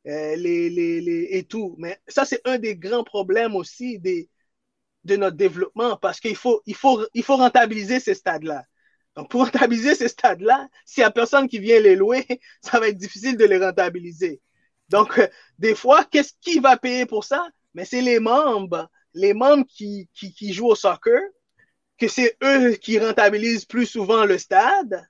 [0.07, 1.75] euh, les, les, les, et tout.
[1.79, 4.29] Mais ça, c'est un des grands problèmes aussi des,
[5.05, 8.64] de notre développement parce qu'il faut, il faut, il faut rentabiliser ces stades-là.
[9.16, 12.27] Donc, pour rentabiliser ces stades-là, s'il n'y a personne qui vient les louer,
[12.62, 14.40] ça va être difficile de les rentabiliser.
[14.88, 17.46] Donc, euh, des fois, qu'est-ce qui va payer pour ça?
[17.75, 21.20] Mais c'est les membres, les membres qui, qui, qui jouent au soccer,
[21.98, 25.07] que c'est eux qui rentabilisent plus souvent le stade.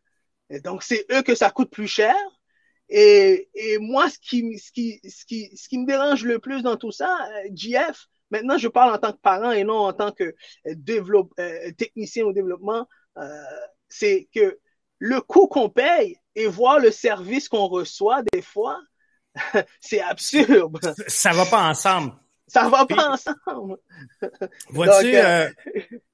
[0.65, 2.15] Donc, c'est eux que ça coûte plus cher.
[2.89, 6.63] Et, et moi, ce qui, ce, qui, ce, qui, ce qui me dérange le plus
[6.63, 7.09] dans tout ça,
[7.55, 7.93] JF, euh,
[8.31, 10.35] maintenant je parle en tant que parent et non en tant que euh,
[10.77, 12.87] développe, euh, technicien au développement,
[13.93, 14.59] c'est que
[14.99, 18.81] le coût qu'on paye et voir le service qu'on reçoit des fois,
[19.81, 20.95] c'est absurde.
[21.07, 22.15] Ça va pas ensemble.
[22.47, 23.79] Ça va pas ensemble.
[24.71, 25.15] Vois-tu,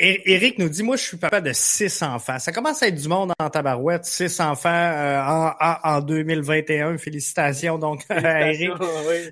[0.00, 2.38] Eric nous dit, moi, je suis papa de six enfants.
[2.38, 4.04] Ça commence à être du monde en tabarouette.
[4.04, 6.98] Six enfants euh, en, en, 2021.
[6.98, 8.70] Félicitations, donc, Eric.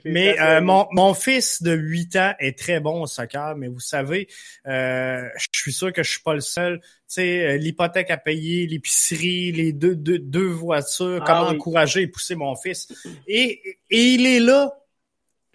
[0.04, 3.78] mais euh, mon, mon fils de huit ans est très bon au soccer, mais vous
[3.78, 4.26] savez,
[4.66, 6.80] euh, je suis sûr que je suis pas le seul.
[6.80, 12.06] Tu sais, l'hypothèque à payer, l'épicerie, les deux, deux, deux voitures, ah comment encourager et
[12.08, 12.88] pousser mon fils.
[13.28, 14.76] Et, et il est là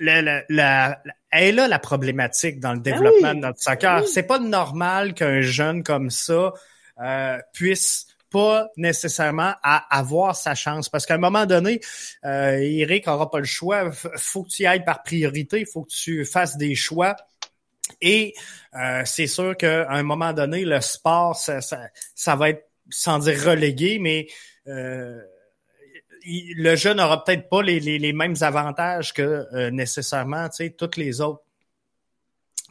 [0.01, 4.07] la, la, la, elle est là la problématique dans le ben développement de notre soccer.
[4.07, 6.53] C'est pas normal qu'un jeune comme ça
[7.01, 10.89] euh, puisse pas nécessairement avoir sa chance.
[10.89, 11.81] Parce qu'à un moment donné,
[12.25, 13.91] euh, Eric aura pas le choix.
[13.91, 15.59] Faut que tu ailles par priorité.
[15.59, 17.15] Il faut que tu fasses des choix.
[17.99, 18.33] Et
[18.73, 23.19] euh, c'est sûr qu'à un moment donné, le sport, ça, ça, ça, va être, sans
[23.19, 24.27] dire relégué, mais
[24.67, 25.19] euh,
[26.25, 31.41] le jeune n'aura peut-être pas les, les, mêmes avantages que euh, nécessairement toutes les autres.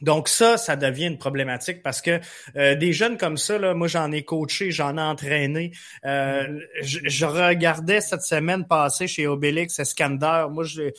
[0.03, 2.21] Donc ça, ça devient une problématique parce que
[2.57, 5.73] euh, des jeunes comme ça, là, moi j'en ai coaché, j'en ai entraîné.
[6.07, 10.91] Euh, je, regardais cette semaine passée chez Obélix Escander, moi je,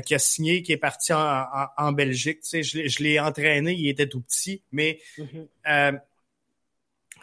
[0.00, 1.46] qui a signé, qui est parti en,
[1.78, 2.40] en, Belgique.
[2.42, 5.98] Tu sais, je, je l'ai entraîné, il était tout petit, mais mm-hmm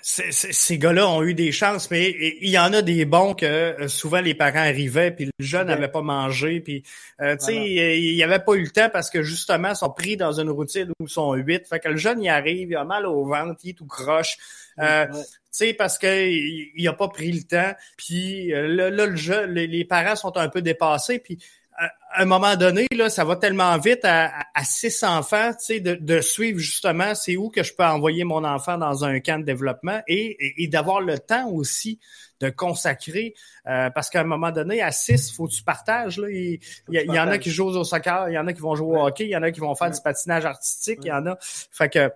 [0.01, 2.09] ces gars-là ont eu des chances, mais
[2.41, 5.67] il y en a des bons que euh, souvent les parents arrivaient, puis le jeune
[5.67, 6.83] n'avait pas mangé, puis
[7.21, 9.89] euh, tu sais, il n'y avait pas eu le temps parce que justement, ils sont
[9.89, 11.67] pris dans une routine où ils sont huit.
[11.67, 14.37] Fait que le jeune, il arrive, il a mal au ventre, il est tout croche.
[14.79, 15.19] Euh, tu
[15.51, 17.73] sais, parce que il, a pas pris le temps.
[17.97, 21.37] Puis là, le jeune, les, parents sont un peu dépassés, puis
[21.81, 25.79] à un moment donné, là, ça va tellement vite à, à six enfants, tu sais,
[25.79, 29.39] de, de, suivre justement c'est où que je peux envoyer mon enfant dans un camp
[29.39, 31.99] de développement et, et, d'avoir le temps aussi
[32.39, 33.33] de consacrer,
[33.67, 36.17] euh, parce qu'à un moment donné, à six, il faut que tu partages.
[36.17, 36.29] Là.
[36.29, 38.97] Il, y, en a qui jouent au soccer, il y en a qui vont jouer
[38.97, 41.25] au hockey, il y en a qui vont faire du patinage artistique, il y en
[41.25, 41.37] a.
[41.41, 42.11] Fait que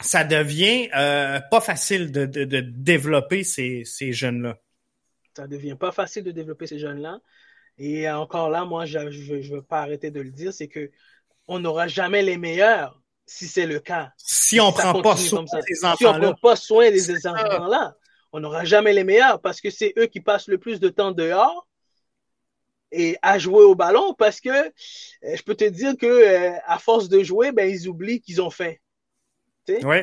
[0.00, 4.58] ça devient euh, pas facile de, de, de développer ces, ces jeunes-là.
[5.36, 7.20] Ça devient pas facile de développer ces jeunes-là.
[7.78, 10.90] Et encore là, moi, je ne veux pas arrêter de le dire, c'est que
[11.46, 14.10] on n'aura jamais les meilleurs si c'est le cas.
[14.16, 15.96] Si on ne prend pas soin des enfants-là.
[15.96, 17.94] Si on prend pas soin des enfants-là,
[18.32, 21.12] on n'aura jamais les meilleurs parce que c'est eux qui passent le plus de temps
[21.12, 21.66] dehors
[22.90, 24.70] et à jouer au ballon parce que euh,
[25.22, 28.50] je peux te dire que euh, à force de jouer, ben, ils oublient qu'ils ont
[28.50, 28.72] faim.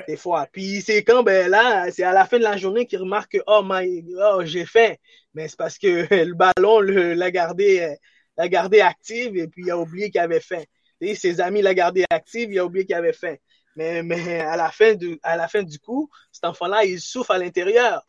[0.08, 0.48] Des fois.
[0.52, 3.44] Puis c'est quand, ben là, c'est à la fin de la journée qu'il remarque que,
[3.48, 4.94] oh, my, oh j'ai faim.
[5.34, 7.96] Mais c'est parce que le ballon l'a gardé,
[8.38, 10.64] l'a gardé active et puis il a oublié qu'il avait faim.
[11.02, 13.36] Et ses amis l'ont gardé active, il a oublié qu'il avait faim.
[13.76, 17.32] Mais, mais à, la fin du, à la fin du coup, cet enfant-là, il souffre
[17.32, 18.06] à l'intérieur.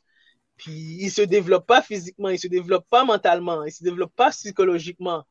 [0.57, 4.31] Puis il se développe pas physiquement, il se développe pas mentalement, il se développe pas
[4.31, 5.25] psychologiquement.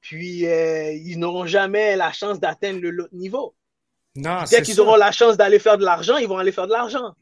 [0.00, 3.54] Puis euh, ils n'auront jamais la chance d'atteindre le niveau.
[4.14, 6.72] Non, Dès qu'ils auront la chance d'aller faire de l'argent, ils vont aller faire de
[6.72, 7.14] l'argent.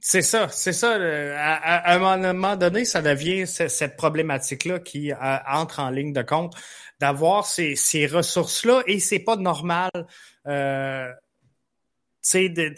[0.00, 0.92] C'est ça, c'est ça.
[0.92, 5.16] À, un moment donné, ça devient cette problématique-là qui euh,
[5.48, 6.54] entre en ligne de compte,
[7.00, 9.90] d'avoir ces, ces ressources-là et c'est pas normal,
[10.46, 11.08] euh,
[12.34, 12.74] de,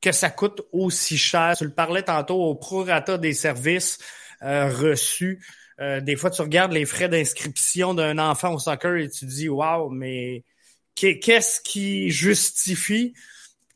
[0.00, 1.54] que ça coûte aussi cher.
[1.56, 3.98] Tu le parlais tantôt au prorata des services
[4.42, 5.44] euh, reçus.
[5.80, 9.48] Euh, des fois, tu regardes les frais d'inscription d'un enfant au soccer et tu dis,
[9.48, 10.44] wow, mais
[10.96, 13.14] qu'est-ce qui justifie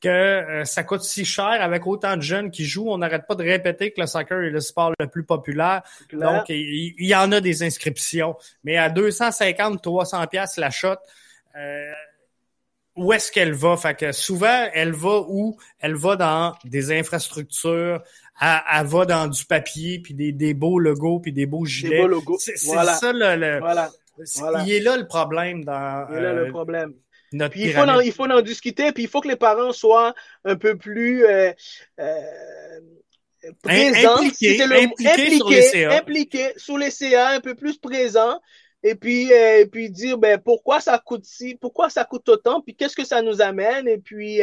[0.01, 2.91] que euh, ça coûte si cher avec autant de jeunes qui jouent?
[2.91, 5.83] On n'arrête pas de répéter que le soccer est le sport le plus populaire.
[6.13, 8.37] Donc, il, y en a des inscriptions.
[8.65, 10.97] Mais à 250, 300 pièces la shot,
[11.57, 11.93] euh,
[12.97, 13.77] où est-ce qu'elle va?
[13.77, 15.59] Fait que souvent, elle va où?
[15.79, 18.03] Elle va dans des infrastructures,
[18.41, 21.91] elle, va dans du papier, puis des, des beaux logos, puis des beaux gilets.
[21.91, 22.39] Des beaux logos.
[22.39, 23.59] C'est ça le...
[23.59, 23.91] voilà.
[24.65, 26.07] Il est là le problème dans...
[26.11, 26.53] Il est là le
[27.31, 30.15] problème il, faut en, il faut en discuter, puis il faut que les parents soient
[30.45, 31.53] un peu plus euh,
[31.99, 32.21] euh,
[33.63, 34.17] présents.
[34.17, 35.97] Impliqués, impliqués, sur les CA.
[35.97, 38.41] Impliqués sur les CA, un peu plus présents.
[38.83, 42.63] Et puis, euh, et puis dire ben, pourquoi ça coûte si, pourquoi ça coûte autant,
[42.63, 43.87] puis qu'est-ce que ça nous amène.
[43.87, 44.41] Et puis,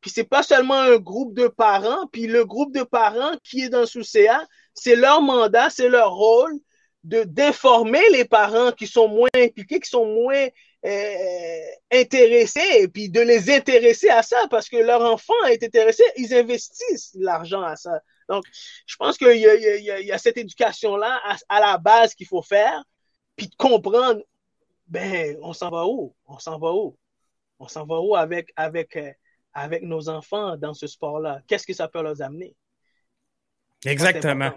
[0.00, 3.68] puis c'est pas seulement un groupe de parents, puis le groupe de parents qui est
[3.68, 4.44] dans sous CA,
[4.74, 6.58] c'est leur mandat, c'est leur rôle
[7.04, 10.48] de d'informer les parents qui sont moins impliqués, qui sont moins
[10.84, 11.60] euh,
[11.92, 16.34] intéressés et puis de les intéresser à ça parce que leur enfant est intéressé, ils
[16.34, 18.00] investissent l'argent à ça.
[18.28, 18.44] Donc,
[18.86, 22.82] je pense qu'il y, y, y, a cette éducation-là à, la base qu'il faut faire,
[23.36, 24.22] puis de comprendre,
[24.86, 26.14] ben, on s'en va où?
[26.26, 26.96] On s'en va où?
[27.58, 29.12] On s'en va où avec, avec, euh,
[29.52, 31.42] avec nos enfants dans ce sport-là?
[31.46, 32.54] Qu'est-ce que ça peut leur amener?
[33.84, 34.52] Exactement.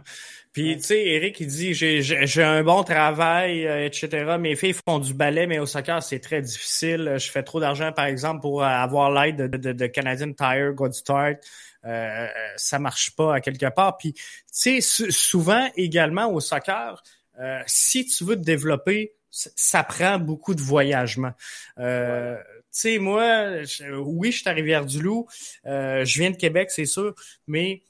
[0.51, 4.37] Puis, tu sais, Eric, il dit, j'ai un bon travail, euh, etc.
[4.39, 7.15] Mes filles font du ballet, mais au soccer, c'est très difficile.
[7.17, 11.37] Je fais trop d'argent, par exemple, pour avoir l'aide de, de, Canadian Tire, Good Start.
[11.85, 13.97] Euh, ça marche pas à quelque part.
[13.97, 17.01] Puis, tu sais, souvent, également, au soccer,
[17.39, 21.31] euh, si tu veux te développer, ça prend beaucoup de voyagement.
[21.79, 22.37] Euh,
[22.71, 23.61] Tu sais, moi,
[24.05, 25.27] oui, je suis à Rivière-du-Loup.
[25.65, 27.15] Euh, je viens de Québec, c'est sûr,
[27.47, 27.81] mais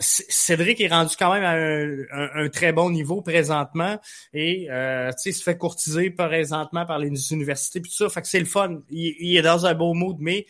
[0.00, 3.98] Cédric est rendu quand même à un, très bon niveau présentement
[4.32, 8.08] et euh, il se fait courtiser présentement par les universités puis tout ça.
[8.08, 8.80] Fait que c'est le fun.
[8.88, 10.46] Il, est dans un beau mood, mais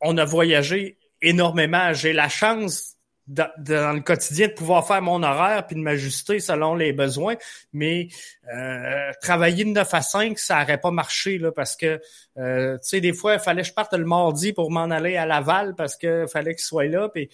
[0.00, 1.92] on a voyagé énormément.
[1.92, 2.96] J'ai la chance
[3.28, 7.36] dans, le quotidien de pouvoir faire mon horaire puis de m'ajuster selon les besoins.
[7.72, 8.08] Mais
[8.52, 12.00] euh, travailler de 9 à 5, ça n'aurait pas marché là, parce que
[12.38, 15.16] euh, tu sais, des fois, il fallait que je parte le mardi pour m'en aller
[15.16, 17.08] à Laval parce que fallait qu'il soit là.
[17.08, 17.28] Puis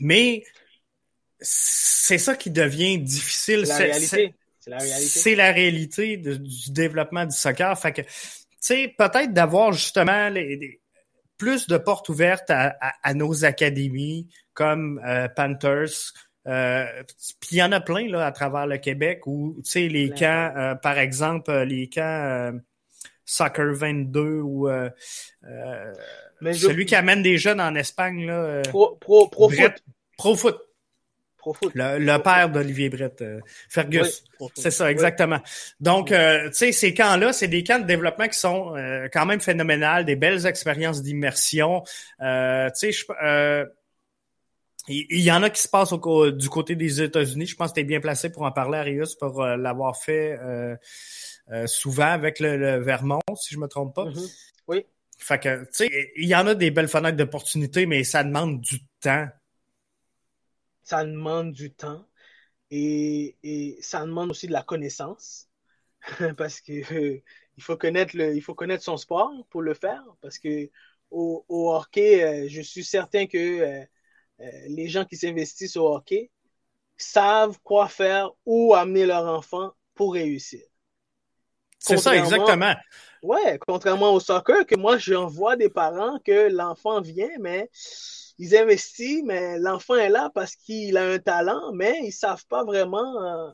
[0.00, 0.44] mais
[1.40, 3.66] c'est ça qui devient difficile.
[3.66, 4.34] C'est la réalité.
[5.00, 7.78] C'est la réalité du développement du soccer.
[7.78, 8.08] Fait que, tu
[8.58, 10.80] sais, peut-être d'avoir justement les,
[11.38, 16.12] plus de portes ouvertes à, nos académies comme euh, Panthers.
[16.48, 16.86] Euh,
[17.40, 20.10] puis il y en a plein là à travers le Québec où tu sais les
[20.10, 22.52] camps, euh, par exemple les camps
[23.26, 24.68] Soccer 22 ou
[26.40, 28.62] celui qui amène des jeunes en Espagne, là.
[28.62, 29.82] Pro, pro, pro foot.
[30.16, 30.56] Pro foot.
[31.36, 31.72] Pro foot.
[31.74, 34.24] Le, père d'Olivier Brett, euh, Fergus.
[34.54, 35.38] c'est ça, exactement.
[35.78, 39.26] Donc, euh, tu sais, ces camps-là, c'est des camps de développement qui sont euh, quand
[39.26, 41.82] même phénoménales, des belles expériences d'immersion.
[41.84, 42.24] tu
[42.74, 42.90] sais,
[44.88, 47.46] il y, en a qui se passent du côté des États-Unis.
[47.46, 50.38] Je pense que tu es bien placé pour en parler, Arius, pour l'avoir fait
[51.66, 54.04] souvent avec le, Vermont, si je me trompe pas.
[54.06, 54.52] Mm-hmm.
[54.68, 54.86] Oui.
[55.18, 58.60] Fait que, tu sais, il y en a des belles fenêtres d'opportunités, mais ça demande
[58.60, 59.26] du temps.
[60.82, 62.06] Ça demande du temps
[62.70, 65.48] et, et ça demande aussi de la connaissance
[66.36, 67.22] parce que euh,
[67.56, 70.70] il faut connaître le, il faut connaître son sport pour le faire parce que
[71.10, 73.84] au, au hockey, euh, je suis certain que euh,
[74.68, 76.30] les gens qui s'investissent au hockey
[76.96, 80.62] savent quoi faire ou amener leur enfant pour réussir.
[81.86, 82.74] C'est ça, exactement.
[83.22, 87.70] Ouais, contrairement au soccer, que moi, j'en vois des parents que l'enfant vient, mais
[88.38, 92.64] ils investissent, mais l'enfant est là parce qu'il a un talent, mais ils savent pas
[92.64, 93.50] vraiment euh,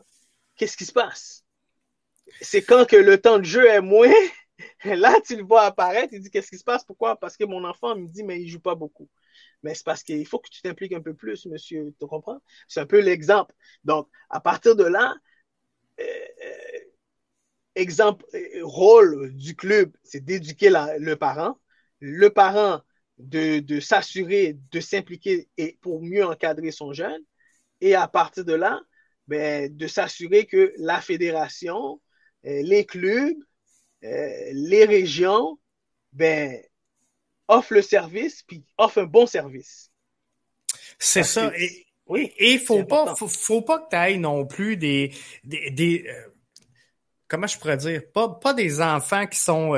[0.57, 1.45] qu'est-ce qui se passe.
[2.41, 4.13] C'est quand que le temps de jeu est moins,
[4.85, 6.85] là, tu le vois apparaître, il dit Qu'est-ce qui se passe?
[6.85, 7.17] Pourquoi?
[7.17, 9.09] Parce que mon enfant me dit Mais il joue pas beaucoup.
[9.63, 11.95] Mais c'est parce qu'il faut que tu t'impliques un peu plus, monsieur.
[12.01, 12.41] Tu comprends?
[12.69, 13.55] C'est un peu l'exemple.
[13.85, 15.15] Donc, à partir de là,
[16.01, 16.32] euh, euh,
[17.75, 18.25] exemple,
[18.63, 21.59] rôle du club, c'est d'éduquer le parent.
[22.01, 22.81] Le parent
[23.19, 27.23] de, de s'assurer, de s'impliquer et pour mieux encadrer son jeune.
[27.81, 28.81] Et à partir de là,
[29.29, 32.01] ben, de s'assurer que la fédération,
[32.47, 33.37] euh, les clubs,
[34.05, 35.59] euh, les régions,
[36.13, 36.61] ben,
[37.49, 39.91] offrent le service, puis offrent un bon service.
[40.99, 41.53] C'est ça.
[41.57, 45.13] et, oui, et faut pas, faut, pas que tu ailles non plus des,
[45.45, 46.32] des, euh,
[47.33, 49.73] comment je pourrais dire, pas, pas des enfants qui sont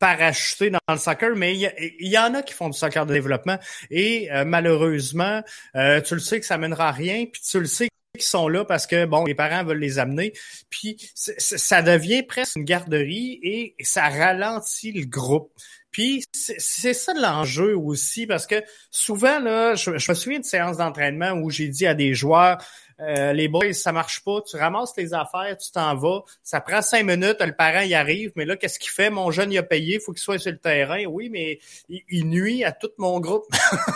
[0.00, 3.58] parachutés dans le soccer, mais il y, en a qui font du soccer de développement
[3.90, 5.42] et malheureusement,
[5.74, 7.88] tu le sais que ça mènera à rien, puis tu le sais
[8.18, 10.32] qui sont là parce que bon, les parents veulent les amener,
[10.68, 15.52] puis ça devient presque une garderie et ça ralentit le groupe.
[15.90, 20.76] Puis c'est ça l'enjeu aussi parce que souvent là, je, je me souviens de séances
[20.76, 22.58] d'entraînement où j'ai dit à des joueurs
[23.00, 24.42] euh, les boys, ça marche pas.
[24.42, 26.22] Tu ramasses tes affaires, tu t'en vas.
[26.42, 29.08] Ça prend cinq minutes, le parent y arrive, mais là, qu'est-ce qu'il fait?
[29.08, 31.04] Mon jeune, il a payé, il faut qu'il soit sur le terrain.
[31.06, 33.46] Oui, mais il, nuit à tout mon groupe.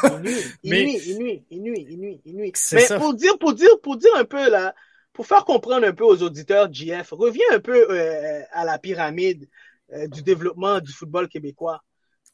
[0.04, 2.52] il, nuit, il, nuit, il nuit, il nuit, il nuit, il nuit.
[2.72, 4.74] Mais pour dire, pour dire, pour dire un peu là,
[5.12, 9.48] pour faire comprendre un peu aux auditeurs, JF, reviens un peu euh, à la pyramide
[9.92, 11.82] euh, du développement du football québécois.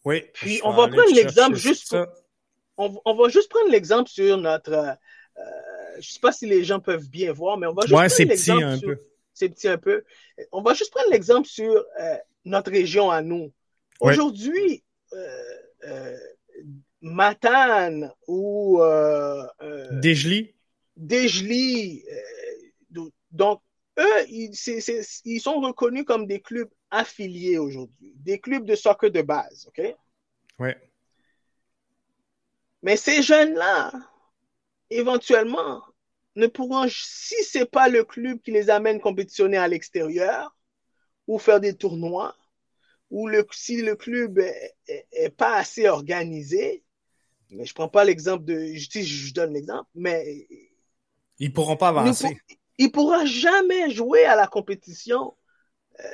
[0.04, 0.22] Oui.
[0.34, 1.96] Puis on va prendre l'exemple juste.
[2.78, 4.96] on, on, va juste prendre l'exemple sur notre
[5.94, 8.30] je ne sais pas si les gens peuvent bien voir, mais on va juste prendre
[8.30, 8.96] l'exemple sur...
[9.32, 10.04] C'est petit un peu.
[10.52, 13.52] On va juste prendre l'exemple sur euh, notre région à nous.
[14.00, 14.82] Aujourd'hui,
[15.12, 16.16] euh, euh,
[17.02, 19.46] Matane ou euh,
[19.92, 20.54] Desjely.
[23.30, 23.62] donc
[23.98, 24.52] eux, ils,
[25.24, 29.94] ils, sont reconnus comme des clubs affiliés aujourd'hui, des clubs de soccer de base, OK?
[30.58, 30.70] Oui.
[32.82, 33.92] Mais ces jeunes-là,
[34.90, 35.82] éventuellement,
[36.36, 40.56] ne pourront, si ce n'est pas le club qui les amène compétitionner à l'extérieur
[41.26, 42.36] ou faire des tournois,
[43.10, 46.84] ou le, si le club est, pas assez organisé,
[47.50, 50.46] mais je prends pas l'exemple de, je, je donne l'exemple, mais
[51.40, 52.38] ils pourront pas avancer.
[52.78, 55.34] Il ne pourra jamais jouer à la compétition
[55.98, 56.04] euh,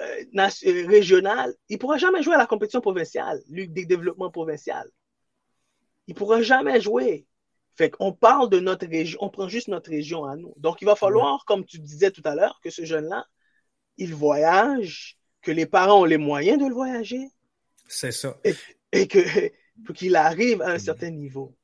[0.00, 1.54] euh, euh, régionale.
[1.68, 4.88] Il pourra jamais jouer à la compétition provinciale, Ligue des développements provincial.
[6.06, 7.26] Il pourra jamais jouer.
[7.76, 10.54] Fait qu'on parle de notre région, on prend juste notre région à nous.
[10.58, 13.26] Donc, il va falloir, comme tu disais tout à l'heure, que ce jeune-là,
[13.96, 17.28] il voyage, que les parents ont les moyens de le voyager.
[17.88, 18.36] C'est ça.
[18.92, 19.18] Et, que
[19.86, 21.54] pour qu'il arrive à un certain niveau.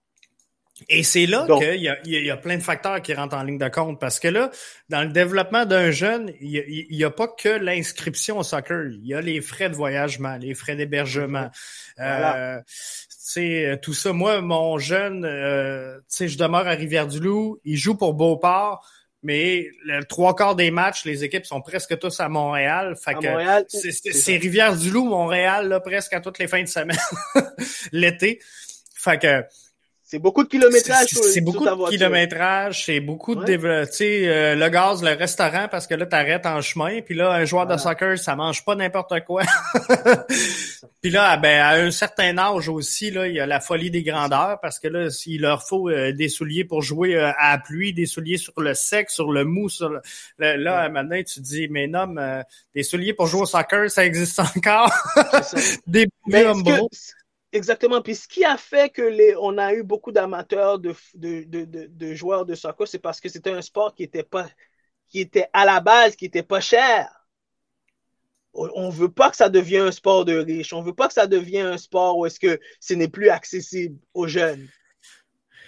[0.89, 3.43] Et c'est là qu'il y a, il y a plein de facteurs qui rentrent en
[3.43, 4.51] ligne de compte parce que là,
[4.89, 8.87] dans le développement d'un jeune, il n'y a, pas que l'inscription au soccer.
[8.93, 11.51] Il y a les frais de voyagement, les frais d'hébergement.
[11.99, 12.61] Euh,
[13.37, 14.13] euh, tout ça.
[14.13, 17.61] Moi, mon jeune, euh, je demeure à Rivière-du-Loup.
[17.65, 18.87] Il joue pour Beauport.
[19.25, 22.95] Mais le trois quarts des matchs, les équipes sont presque tous à Montréal.
[22.97, 26.97] Fait que c'est Rivière-du-Loup, Montréal, là, presque à toutes les fins de semaine,
[27.93, 28.41] l'été.
[28.95, 29.45] Fait que
[30.11, 31.09] c'est beaucoup de kilométrage.
[31.11, 35.87] C'est beaucoup de kilométrage, c'est beaucoup de Tu sais, euh, le gaz, le restaurant, parce
[35.87, 37.03] que là, t'arrêtes en chemin.
[37.03, 39.43] Puis là, un joueur de soccer, ça mange pas n'importe quoi.
[41.03, 44.03] puis là, ben, à un certain âge aussi, là, il y a la folie des
[44.03, 47.59] grandeurs, parce que là, s'il leur faut euh, des souliers pour jouer euh, à la
[47.59, 50.01] pluie, des souliers sur le sec, sur le mou, sur le...
[50.39, 52.15] là, maintenant, tu dis, mais non,
[52.75, 54.91] des souliers pour jouer au soccer, ça existe encore?
[55.87, 56.09] des
[57.53, 58.03] Exactement.
[58.03, 61.87] Puis ce qui a fait que les, on a eu beaucoup d'amateurs de, de, de,
[61.89, 64.47] de, joueurs de soccer, c'est parce que c'était un sport qui était pas,
[65.09, 67.09] qui était à la base, qui était pas cher.
[68.53, 70.73] On veut pas que ça devienne un sport de riche.
[70.73, 73.99] On veut pas que ça devienne un sport où est-ce que ce n'est plus accessible
[74.15, 74.67] aux jeunes.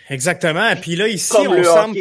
[0.09, 0.75] Exactement.
[0.77, 1.99] Puis là, ici, on semble.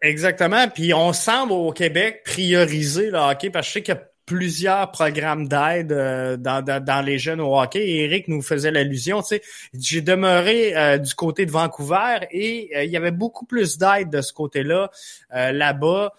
[0.00, 0.68] Exactement.
[0.68, 4.08] Puis on semble au Québec prioriser le hockey parce que je sais qu'il y a
[4.28, 7.80] plusieurs programmes d'aide euh, dans, dans, les jeunes au hockey.
[7.80, 12.70] Et Eric nous faisait l'allusion, tu sais, j'ai demeuré euh, du côté de Vancouver et
[12.76, 14.90] euh, il y avait beaucoup plus d'aide de ce côté-là
[15.30, 16.12] là-bas,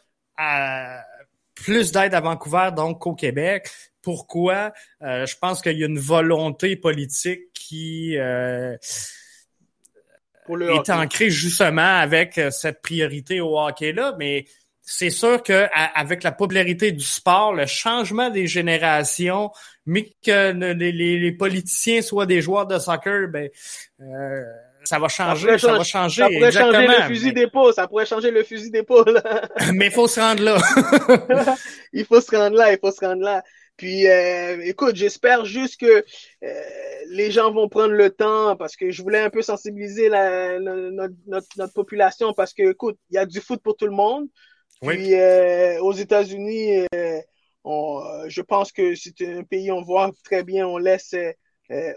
[1.54, 3.70] plus d'aide à Vancouver donc qu'au Québec.
[4.02, 4.74] Pourquoi?
[5.02, 8.80] Je pense qu'il y a une volonté politique qui est
[10.90, 14.46] ancrée justement avec cette priorité au hockey-là, mais
[14.92, 19.52] c'est sûr que avec la popularité du sport, le changement des générations,
[19.86, 23.50] mais que les, politiciens soient des joueurs de soccer, ben
[24.02, 24.42] euh,
[24.84, 26.24] ça va changer, ça, va changer.
[26.24, 29.22] Ça pourrait changer le fusil d'épaule, ça pourrait changer le fusil d'épaule.
[29.76, 30.58] mais il faut se rendre là.
[31.94, 33.44] il faut se rendre là, il faut se rendre là.
[33.78, 36.04] Puis, euh, écoute, j'espère juste que
[36.44, 36.54] euh,
[37.12, 41.14] les gens vont prendre le temps parce que je voulais un peu sensibiliser la, notre,
[41.28, 44.28] notre, population parce que, écoute, il y a du foot pour tout le monde.
[44.82, 50.78] Puis, euh, aux États-Unis, je pense que c'est un pays, on voit très bien, on
[50.78, 51.14] laisse,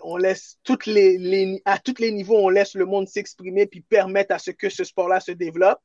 [0.02, 3.82] on laisse toutes les, les, à tous les niveaux, on laisse le monde s'exprimer puis
[3.82, 5.78] permettre à ce que ce sport-là se développe.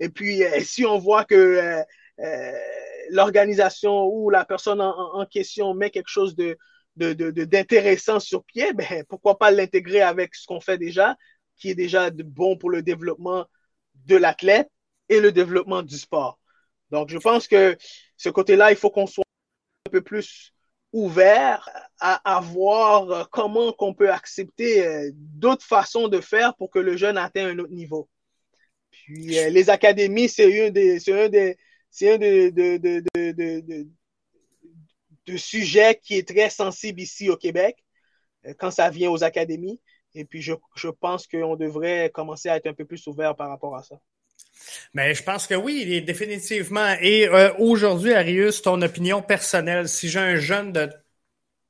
[0.00, 1.84] Et puis, si on voit que
[3.10, 6.56] l'organisation ou la personne en, question met quelque chose de,
[6.96, 11.16] d'intéressant sur pied, ben, pourquoi pas l'intégrer avec ce qu'on fait déjà,
[11.56, 13.44] qui est déjà bon pour le développement
[14.06, 14.70] de l'athlète
[15.08, 16.38] et le développement du sport.
[16.90, 17.76] Donc, je pense que
[18.16, 19.24] ce côté-là, il faut qu'on soit
[19.86, 20.54] un peu plus
[20.92, 21.68] ouvert
[22.00, 27.18] à, voir comment qu'on peut accepter euh, d'autres façons de faire pour que le jeune
[27.18, 28.08] atteigne un autre niveau.
[28.90, 31.58] Puis, euh, les académies, c'est un des, c'est un des,
[31.90, 33.86] c'est un de, de, de,
[35.26, 37.84] de, sujets qui est très sensible ici au Québec
[38.46, 39.80] euh, quand ça vient aux académies.
[40.14, 43.48] Et puis, je, je pense qu'on devrait commencer à être un peu plus ouvert par
[43.50, 44.00] rapport à ça.
[44.94, 46.94] Mais je pense que oui, définitivement.
[47.00, 50.90] Et euh, aujourd'hui, Arius, ton opinion personnelle, si j'ai un jeune de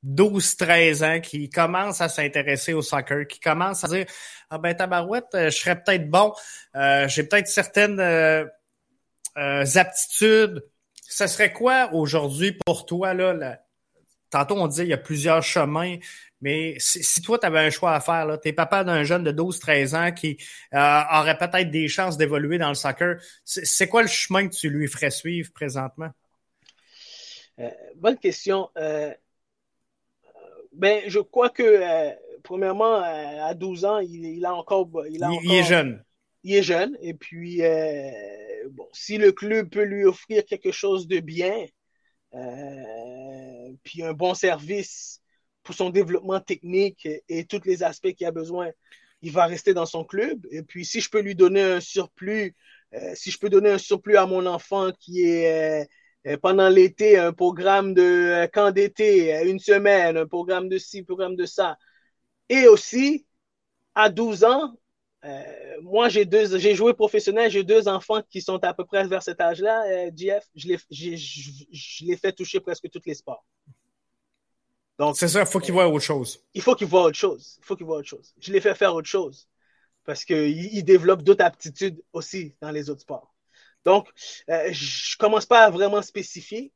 [0.05, 4.05] 12-13 ans qui commence à s'intéresser au soccer, qui commence à dire
[4.49, 6.33] Ah ben tabarouette, euh, je serais peut-être bon,
[7.07, 7.99] j'ai peut-être certaines
[9.37, 10.63] euh, aptitudes,
[11.07, 13.13] ce serait quoi aujourd'hui pour toi?
[13.13, 13.59] Là,
[14.29, 15.97] Tantôt, on dit qu'il y a plusieurs chemins,
[16.41, 19.31] mais si, toi, tu avais un choix à faire, tu es papa d'un jeune de
[19.31, 20.37] 12-13 ans qui
[20.73, 24.69] euh, aurait peut-être des chances d'évoluer dans le soccer, c'est quoi le chemin que tu
[24.69, 26.09] lui ferais suivre présentement?
[27.59, 28.69] Euh, bonne question.
[30.73, 32.13] ben, je crois que,
[32.43, 34.89] premièrement, à 12 ans, il, a encore.
[35.09, 36.03] Il, il est jeune.
[36.43, 37.61] Il est jeune, et puis
[38.69, 41.65] bon, si le club peut lui offrir quelque chose de bien,
[42.35, 43.48] euh,
[43.83, 45.21] puis un bon service
[45.63, 48.69] pour son développement technique et, tous les aspects qu'il a besoin,
[49.21, 50.45] il va rester dans son club.
[50.51, 52.55] Et puis, si je peux lui donner un surplus,
[52.93, 55.87] euh, si je peux donner un surplus à mon enfant qui est
[56.27, 61.03] euh, pendant l'été un programme de camp d'été, une semaine, un programme de ci, un
[61.03, 61.77] programme de ça,
[62.49, 63.25] et aussi
[63.95, 64.75] à 12 ans,
[65.25, 69.05] euh, moi, j'ai deux, j'ai joué professionnel, j'ai deux enfants qui sont à peu près
[69.07, 69.83] vers cet âge-là.
[69.87, 73.45] Euh, GF, je les, je, les fais toucher presque tous les sports.
[74.97, 76.43] Donc, c'est ça, il faut qu'ils voient autre chose.
[76.53, 77.57] Il faut qu'ils voient autre chose.
[77.59, 78.33] Il faut qu'ils voient autre chose.
[78.39, 79.47] Je les fais faire autre chose
[80.05, 83.33] parce qu'ils ils développent d'autres aptitudes aussi dans les autres sports.
[83.85, 84.09] Donc,
[84.49, 86.73] euh, je commence pas à vraiment spécifier,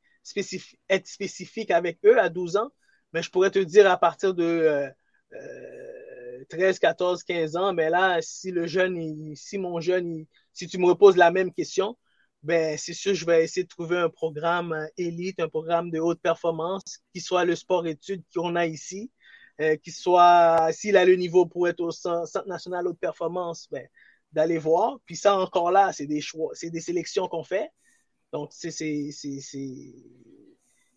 [0.89, 2.71] être spécifique avec eux à 12 ans,
[3.11, 4.89] mais je pourrais te dire à partir de euh,
[5.33, 6.02] euh
[6.43, 10.85] 13, 14, 15 ans, mais là, si le jeune, si mon jeune, si tu me
[10.87, 11.97] reposes la même question,
[12.43, 15.99] ben, c'est sûr, je vais essayer de trouver un programme euh, élite, un programme de
[15.99, 19.11] haute performance qui soit le sport-études qu'on a ici,
[19.61, 23.87] euh, qui soit, s'il a le niveau pour être au Centre national haute performance, ben,
[24.33, 24.99] d'aller voir.
[25.05, 27.69] Puis ça, encore là, c'est des choix, c'est des sélections qu'on fait.
[28.33, 29.39] Donc, c'est, c'est, c'est,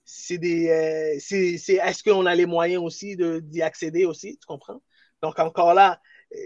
[0.05, 4.47] c'est des, euh, c'est, est-ce qu'on a les moyens aussi de, d'y accéder aussi, tu
[4.47, 4.81] comprends?
[5.23, 6.01] Donc encore là,
[6.33, 6.37] euh,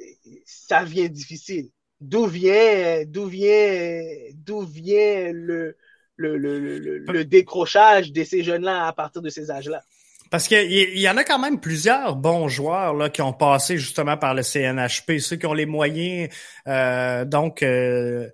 [0.44, 1.70] ça vient difficile.
[2.00, 4.02] D'où vient, d'où vient,
[4.34, 5.76] d'où vient le,
[6.16, 9.82] le, le, le, décrochage de ces jeunes-là à partir de ces âges-là?
[10.30, 14.16] Parce qu'il y, en a quand même plusieurs bons joueurs là, qui ont passé justement
[14.16, 16.32] par le CNHP, ceux qui ont les moyens
[16.68, 18.30] euh, donc euh,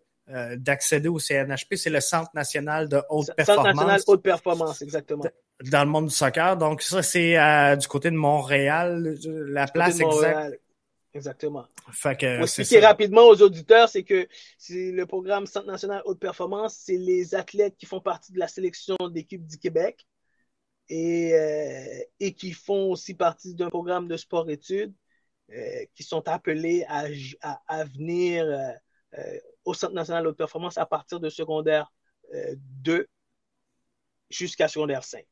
[0.57, 3.65] d'accéder au CNHP, c'est le Centre national de haute performance.
[3.65, 5.25] Centre national haute performance, exactement
[5.65, 6.57] dans le monde du soccer.
[6.57, 10.61] Donc ça, c'est euh, du côté de Montréal, la place exacte.
[11.15, 11.67] Exactement.
[11.93, 14.29] Fait que, expliquer rapidement aux auditeurs, c'est que
[14.59, 18.49] c'est le programme Centre national haute performance, c'est les athlètes qui font partie de la
[18.49, 20.07] sélection d'équipe du Québec
[20.91, 24.93] et, euh, et qui font aussi partie d'un programme de sport-études
[25.53, 27.07] euh, qui sont appelés à,
[27.41, 28.45] à, à venir
[29.65, 31.91] au Centre national haute performance à partir de secondaire
[32.83, 33.09] 2
[34.29, 35.25] jusqu'à secondaire 5.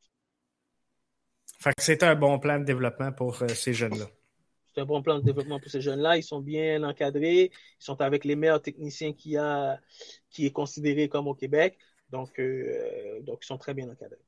[1.59, 4.05] Fait que c'est un bon plan de développement pour euh, ces jeunes-là.
[4.73, 6.17] C'est un bon plan de développement pour ces jeunes-là.
[6.17, 7.51] Ils sont bien encadrés.
[7.79, 9.79] Ils sont avec les meilleurs techniciens qu'il y a,
[10.29, 11.77] qui est considéré comme au Québec.
[12.11, 14.19] Donc, euh, donc ils sont très bien encadrés.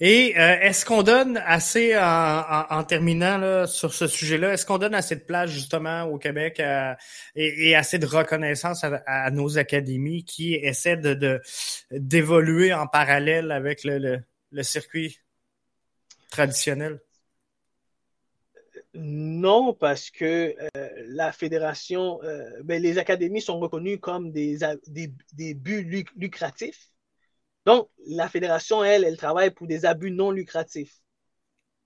[0.00, 4.94] Et euh, est-ce qu'on donne assez, en, terminant là, sur ce sujet-là, est-ce qu'on donne
[4.94, 6.62] assez de place justement au Québec
[7.34, 11.42] et, assez de reconnaissance à, nos académies qui essaient de
[11.90, 14.20] d'évoluer en parallèle avec le,
[14.50, 15.18] le circuit
[16.30, 17.00] traditionnel?
[18.94, 25.54] Non, parce que euh, la fédération, euh, ben, les académies sont reconnues comme des, des,
[25.54, 26.90] buts lucratifs.
[27.66, 31.00] Donc, la fédération, elle, elle travaille pour des abus non lucratifs.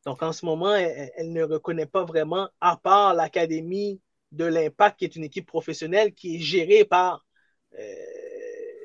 [0.06, 4.00] Donc, en ce moment, elle, ne reconnaît pas vraiment, à part l'Académie
[4.32, 7.26] de l'Impact, qui est une équipe professionnelle qui est gérée par
[7.78, 7.94] euh,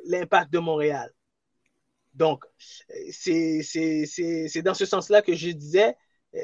[0.05, 1.11] l'Impact de Montréal.
[2.17, 2.43] Donc,
[3.11, 5.95] c'est dans ce sens-là que je disais,
[6.35, 6.39] euh,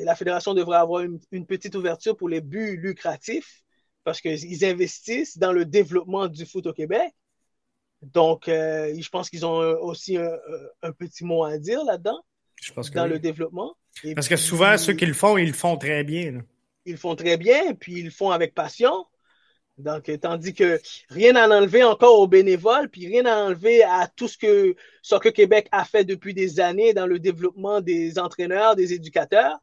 [0.00, 3.64] la fédération devrait avoir une, petite ouverture pour les buts lucratifs
[4.04, 7.12] parce qu'ils investissent dans le développement du foot au Québec.
[8.02, 12.20] Donc, euh, je pense qu'ils ont aussi un, petit mot à dire là-dedans,
[12.94, 13.74] dans le développement.
[14.14, 16.42] parce que souvent, ceux qui le font, ils le font très bien.
[16.84, 19.06] Ils le font très bien, puis ils le font avec passion.
[19.80, 24.28] Donc, tandis que rien à enlever encore aux bénévoles, puis rien à enlever à tout
[24.28, 28.92] ce que Soccer Québec a fait depuis des années dans le développement des entraîneurs, des
[28.92, 29.58] éducateurs.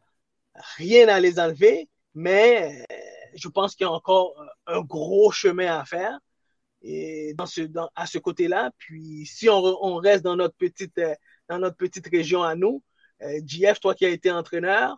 [0.77, 2.95] Rien à les enlever, mais euh,
[3.35, 4.33] je pense qu'il y a encore
[4.65, 6.19] un gros chemin à faire
[6.81, 7.61] et dans ce,
[7.95, 8.71] à ce côté-là.
[8.77, 11.15] Puis, si on, reste dans notre petite, euh,
[11.49, 12.83] dans notre petite région à nous,
[13.21, 14.97] euh, JF, toi qui as été entraîneur,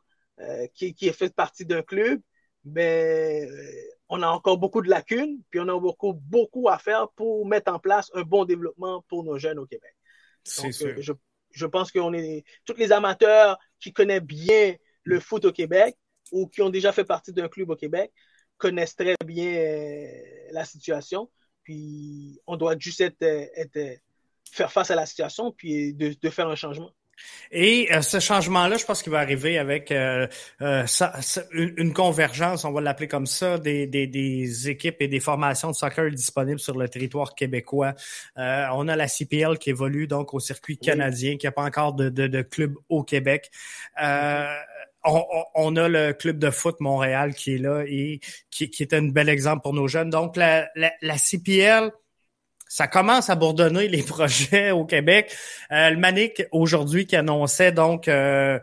[0.74, 2.22] qui, qui fait partie d'un club,
[2.64, 3.46] ben,
[4.10, 7.72] on a encore beaucoup de lacunes, puis on a beaucoup, beaucoup à faire pour mettre
[7.72, 9.95] en place un bon développement pour nos jeunes au Québec.
[10.57, 11.14] Donc, euh, je,
[11.51, 15.95] je, pense qu'on est tous les amateurs qui connaissent bien le foot au Québec
[16.32, 18.12] ou qui ont déjà fait partie d'un club au Québec
[18.57, 20.07] connaissent très bien euh,
[20.51, 21.30] la situation.
[21.64, 23.99] Puis on doit juste être, être,
[24.51, 26.91] faire face à la situation puis de, de faire un changement.
[27.52, 30.28] Et euh, ce changement-là, je pense qu'il va arriver avec euh,
[30.62, 30.86] euh,
[31.52, 36.12] une, convergence, on va l'appeler comme ça, des, des, équipes et des formations de soccer
[36.12, 37.94] disponibles sur le territoire québécois.
[38.36, 42.10] on a la CPL qui évolue donc au circuit canadien, qui n'a pas encore de,
[42.10, 43.50] de, club au Québec.
[43.98, 48.20] On, a le club de foot Montréal qui est là et
[48.52, 50.10] qui, qui est un bel exemple pour nos jeunes.
[50.10, 51.92] Donc la, la, la CPL
[52.70, 55.36] ça commence à bourdonner les projets au Québec.
[55.72, 58.60] Euh, le Manic aujourd'hui qui annonçait donc euh,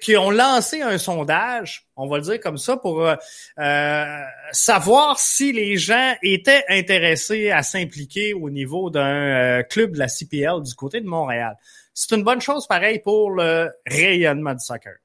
[0.00, 3.14] qui, ont lancé un sondage, on va le dire comme ça, pour euh,
[3.58, 4.20] euh,
[4.52, 10.62] savoir si les gens étaient intéressés à s'impliquer au niveau d'un club de la CPL
[10.62, 11.56] du côté de Montréal.
[11.94, 14.96] C'est une bonne chose pareil pour le rayonnement du soccer.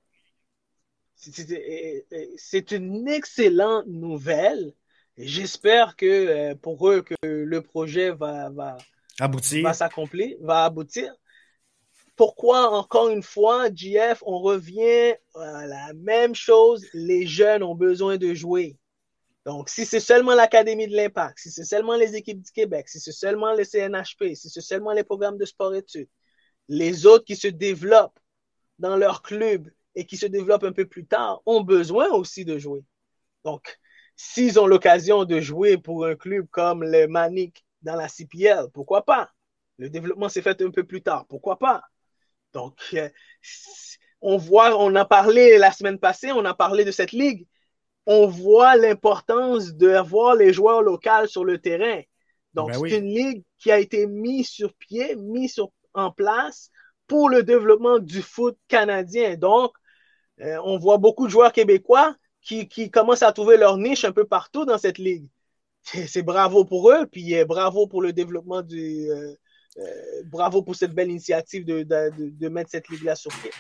[1.16, 4.74] C'est une excellente nouvelle
[5.18, 8.78] J'espère que euh, pour eux que le projet va, va
[9.20, 11.14] aboutir, va s'accomplir, va aboutir.
[12.16, 16.86] Pourquoi encore une fois, JF, on revient à la même chose?
[16.94, 18.78] Les jeunes ont besoin de jouer.
[19.46, 23.00] Donc, si c'est seulement l'Académie de l'Impact, si c'est seulement les équipes du Québec, si
[23.00, 26.08] c'est seulement le CNHP, si c'est seulement les programmes de sport-études,
[26.70, 28.20] les autres qui se développent
[28.80, 32.58] dans leur club et qui se développent un peu plus tard ont besoin aussi de
[32.58, 32.84] jouer.
[33.44, 33.80] Donc,
[34.16, 39.04] S'ils ont l'occasion de jouer pour un club comme le Manic dans la CPL, pourquoi
[39.06, 39.30] pas?
[39.78, 41.84] Le développement s'est fait un peu plus tard, pourquoi pas?
[42.54, 43.10] Donc, euh,
[44.22, 47.48] on voit, on a parlé la semaine passée, on a parlé de cette ligue.
[48.06, 52.02] On voit l'importance d'avoir les joueurs locaux sur le terrain.
[52.54, 55.60] Donc, ben c'est une ligue qui a été mise sur pied, mise
[55.94, 56.70] en place
[57.08, 59.36] pour le développement du foot canadien.
[59.36, 59.74] Donc,
[60.42, 64.12] euh, on voit beaucoup de joueurs québécois qui, qui commencent à trouver leur niche un
[64.12, 65.28] peu partout dans cette ligue.
[65.84, 69.10] C'est bravo pour eux, puis euh, bravo pour le développement du.
[69.10, 69.34] Euh,
[69.78, 73.52] euh, bravo pour cette belle initiative de, de, de mettre cette ligue-là sur pied.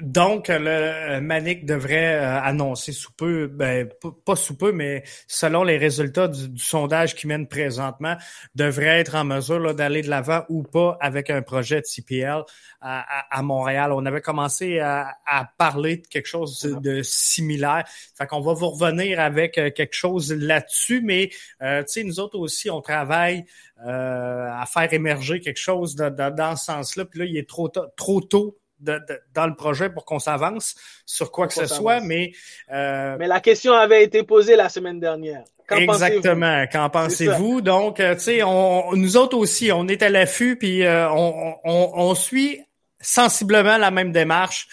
[0.00, 3.88] Donc, le Manic devrait euh, annoncer sous peu, ben,
[4.24, 8.16] pas sous peu, mais selon les résultats du, sondage qui mène présentement,
[8.54, 12.42] devrait être en mesure d'aller de l'avant ou pas avec un projet de CPL
[12.80, 13.92] à, Montréal.
[13.92, 15.14] On avait commencé à,
[15.58, 17.84] parler de quelque chose de, similaire.
[18.16, 21.30] Fait qu'on va vous revenir avec euh, quelque chose là-dessus, mais
[21.62, 23.44] euh, tu sais, nous autres aussi, on travaille
[23.82, 27.06] à faire émerger quelque chose dans ce sens-là.
[27.06, 30.74] Puis là, il est trop, trop tôt dans le projet pour qu'on s'avance
[31.04, 32.32] sur quoi que ce soit, mais...
[32.72, 35.44] Euh, mais la question avait été posée la semaine dernière.
[35.70, 36.66] exactement.
[36.72, 37.60] Qu'en pensez-vous?
[37.60, 41.54] Donc, euh, tu sais, on, nous autres aussi, on est à l'affût, puis euh, on,
[41.64, 42.60] on, on, suit
[43.00, 44.68] sensiblement la même démarche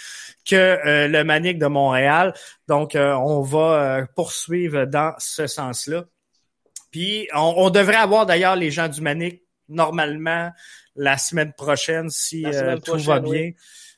[0.49, 2.33] que le Manic de Montréal.
[2.69, 6.05] Donc, on va poursuivre dans ce sens-là.
[6.91, 10.51] Puis, on, devrait avoir d'ailleurs les gens du Manic normalement
[10.95, 12.45] la semaine prochaine si
[12.85, 13.51] tout va bien.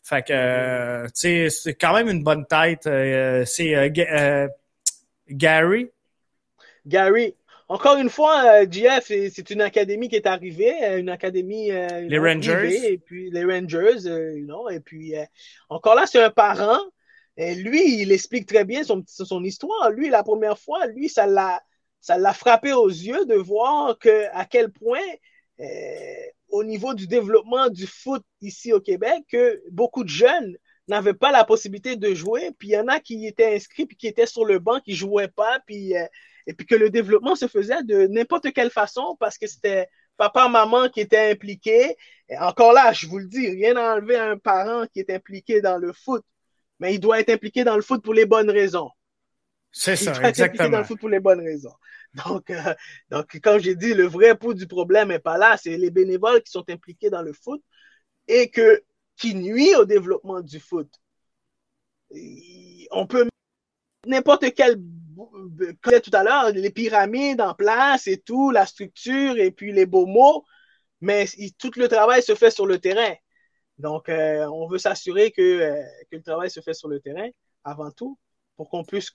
[0.10, 2.88] Fait que, euh, tu sais, c'est quand même une bonne tête.
[2.88, 4.48] Euh, c'est euh,
[5.30, 5.92] Gary.
[6.88, 7.36] Gary.
[7.68, 11.70] Encore une fois, GF, c'est une académie qui est arrivée, une académie.
[11.70, 12.94] les Rangers.
[12.94, 14.00] et puis les Rangers,
[14.36, 15.14] you know, et puis
[15.70, 16.80] encore là, c'est un parent.
[17.38, 19.92] Et lui, il explique très bien son, son histoire.
[19.92, 21.62] Lui, la première fois, lui, ça l'a,
[22.02, 25.06] ça l'a frappé aux yeux de voir que à quel point
[26.50, 31.32] au niveau du développement du foot ici au Québec que beaucoup de jeunes n'avaient pas
[31.32, 34.26] la possibilité de jouer, puis il y en a qui étaient inscrits, puis qui étaient
[34.26, 36.06] sur le banc, qui jouaient pas, puis, euh,
[36.48, 39.88] et puis que le développement se faisait de n'importe quelle façon parce que c'était
[40.18, 41.96] papa, maman qui étaient impliqués.
[42.28, 45.12] Et encore là, je vous le dis, rien à enlever à un parent qui est
[45.12, 46.24] impliqué dans le foot,
[46.80, 48.90] mais il doit être impliqué dans le foot pour les bonnes raisons.
[49.72, 50.28] C'est ça, exactement.
[50.28, 51.74] Être impliqué dans le foot pour les bonnes raisons.
[52.14, 52.74] Donc, euh,
[53.10, 56.42] donc quand j'ai dit le vrai pouls du problème n'est pas là, c'est les bénévoles
[56.42, 57.62] qui sont impliqués dans le foot
[58.28, 58.52] et
[59.18, 60.90] qui nuit au développement du foot.
[62.92, 63.28] on peut
[64.08, 64.80] n'importe quel
[66.04, 70.06] tout à l'heure, les pyramides en place et tout, la structure et puis les beaux
[70.06, 70.46] mots,
[71.02, 71.26] mais
[71.58, 73.14] tout le travail se fait sur le terrain.
[73.78, 77.30] Donc, euh, on veut s'assurer que, euh, que, le travail se fait sur le terrain
[77.64, 78.18] avant tout
[78.56, 79.10] pour qu'on puisse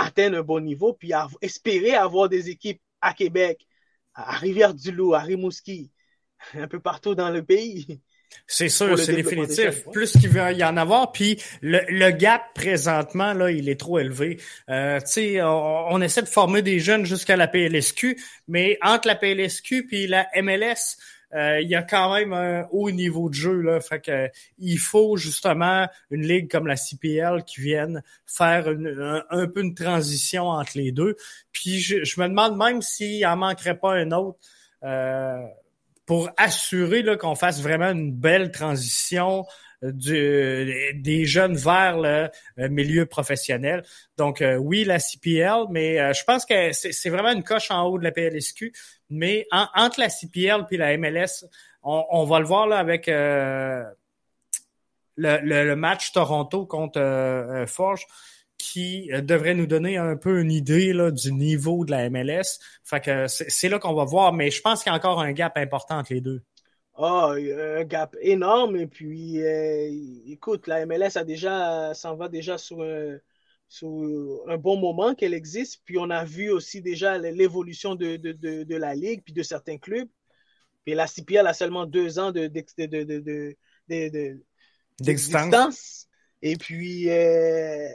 [0.00, 3.66] atteindre un bon niveau, puis espérer avoir des équipes à Québec,
[4.14, 5.90] à Rivière-du-Loup, à Rimouski,
[6.54, 8.00] un peu partout dans le pays.
[8.46, 9.84] C'est sûr, c'est définitif.
[9.92, 14.40] Plus qu'il va y en avoir, puis le, gap présentement là, il est trop élevé.
[14.68, 19.86] Euh, on, on, essaie de former des jeunes jusqu'à la PLSQ, mais entre la PLSQ
[19.86, 20.96] puis la MLS,
[21.32, 24.28] il y a quand même un haut niveau de jeu là, fait que
[24.58, 28.68] il faut justement une ligue comme la CPL qui vienne faire
[29.30, 31.16] un, peu une transition entre les deux.
[31.52, 34.38] Puis je, me demande même s'il en manquerait pas un autre.
[34.82, 35.46] Euh,
[36.06, 39.46] pour assurer qu'on fasse vraiment une belle transition
[39.82, 42.28] du, des jeunes vers le
[42.58, 43.82] euh, milieu professionnel.
[44.16, 47.84] Donc euh, oui, la CPL, mais euh, je pense que c'est vraiment une coche en
[47.84, 48.72] haut de la PLSQ.
[49.08, 51.44] Mais entre la CPL puis la MLS,
[51.82, 53.94] on, va le voir là avec le,
[55.74, 58.06] match Toronto contre Forge
[58.56, 62.60] qui devrait nous donner un peu une idée là, du niveau de la MLS.
[62.84, 65.32] Fait que c'est là qu'on va voir, mais je pense qu'il y a encore un
[65.32, 66.40] gap important entre les deux.
[67.02, 68.76] Ah, un gap énorme.
[68.76, 69.88] Et puis, euh,
[70.26, 73.16] écoute, la MLS a déjà, s'en va déjà sur un,
[74.46, 75.80] un bon moment qu'elle existe.
[75.86, 78.32] Puis, on a vu aussi déjà l'évolution de, de,
[78.64, 80.10] de, la Ligue, puis de certains clubs.
[80.84, 82.48] Puis, la CPL a seulement deux ans de,
[85.00, 86.06] d'existence.
[86.42, 87.88] Et puis, euh,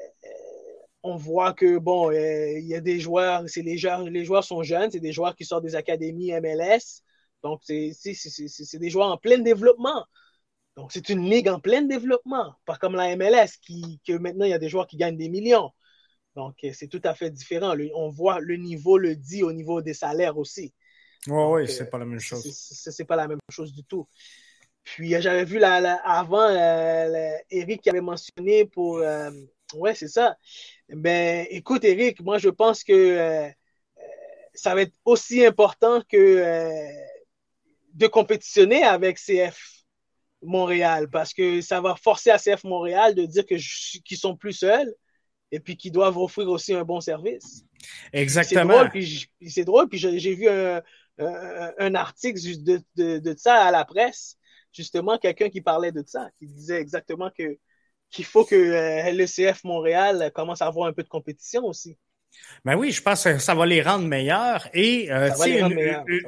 [1.04, 4.44] on voit que, bon, euh, il y a des joueurs, c'est les joueurs, les joueurs
[4.44, 7.04] sont jeunes, c'est des joueurs qui sortent des académies MLS.
[7.44, 10.06] Donc, c'est des joueurs en plein développement.
[10.76, 14.52] Donc, c'est une ligue en plein développement, pas comme la MLS, qui, que maintenant, il
[14.52, 15.72] y a des joueurs qui gagnent des millions.
[16.36, 17.76] Donc, euh, c'est tout à fait différent.
[17.96, 20.74] on voit le niveau le dit au niveau des salaires aussi.
[21.28, 22.46] Oui, oui, c'est pas la même chose.
[22.52, 24.08] C'est pas la même chose du tout.
[24.84, 29.02] Puis, euh, j'avais vu la, avant, euh, Eric qui avait mentionné pour.
[29.76, 30.38] ouais, c'est ça.
[30.90, 33.50] Ben, écoute, Eric, moi, je pense que
[34.54, 36.92] ça va être aussi important que
[37.96, 39.58] de compétitionner avec CF
[40.42, 44.94] Montréal parce que ça va forcer à CF Montréal de dire qu'ils sont plus seuls
[45.52, 47.64] et puis qu'ils doivent offrir aussi un bon service.
[48.14, 48.74] Exactement.
[49.48, 50.82] C'est drôle, puis j'ai vu un,
[51.18, 54.38] un, article de, de, de, ça à la presse,
[54.74, 57.58] justement, quelqu'un qui parlait de ça, qui disait exactement que
[58.12, 61.98] qu'il faut que euh, le CF Montréal commence à avoir un peu de compétition aussi.
[62.66, 65.30] Ben oui, je pense que ça va les rendre meilleurs et euh,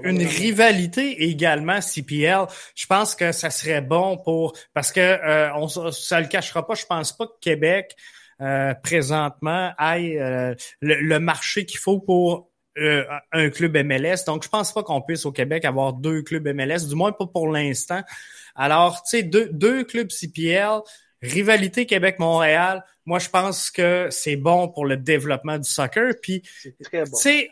[0.03, 2.45] une, rivalité également CPL.
[2.75, 6.75] Je pense que ça serait bon pour parce que euh, on ça le cachera pas.
[6.75, 7.95] Je pense pas que Québec
[8.39, 14.25] euh, présentement aille euh, le, marché qu'il faut pour un club MLS.
[14.27, 17.25] Donc je pense pas qu'on puisse au Québec avoir deux clubs MLS, du moins pas
[17.25, 18.03] pour l'instant.
[18.53, 20.81] Alors tu sais deux, deux clubs CPL
[21.21, 26.13] rivalité Québec-Montréal, moi, je pense que c'est bon pour le développement du soccer.
[26.21, 26.73] Puis, tu
[27.13, 27.49] sais,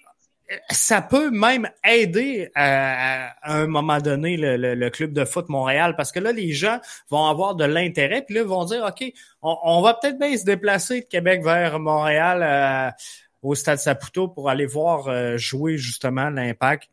[0.70, 6.20] ça peut même aider à, un moment donné le, club de foot Montréal parce que
[6.20, 9.11] là, les gens vont avoir de l'intérêt, puis là, ils vont dire, OK,
[9.41, 12.91] on, va peut-être bien se déplacer de Québec vers Montréal euh,
[13.41, 16.89] au Stade Saputo pour aller voir euh, jouer justement l'impact.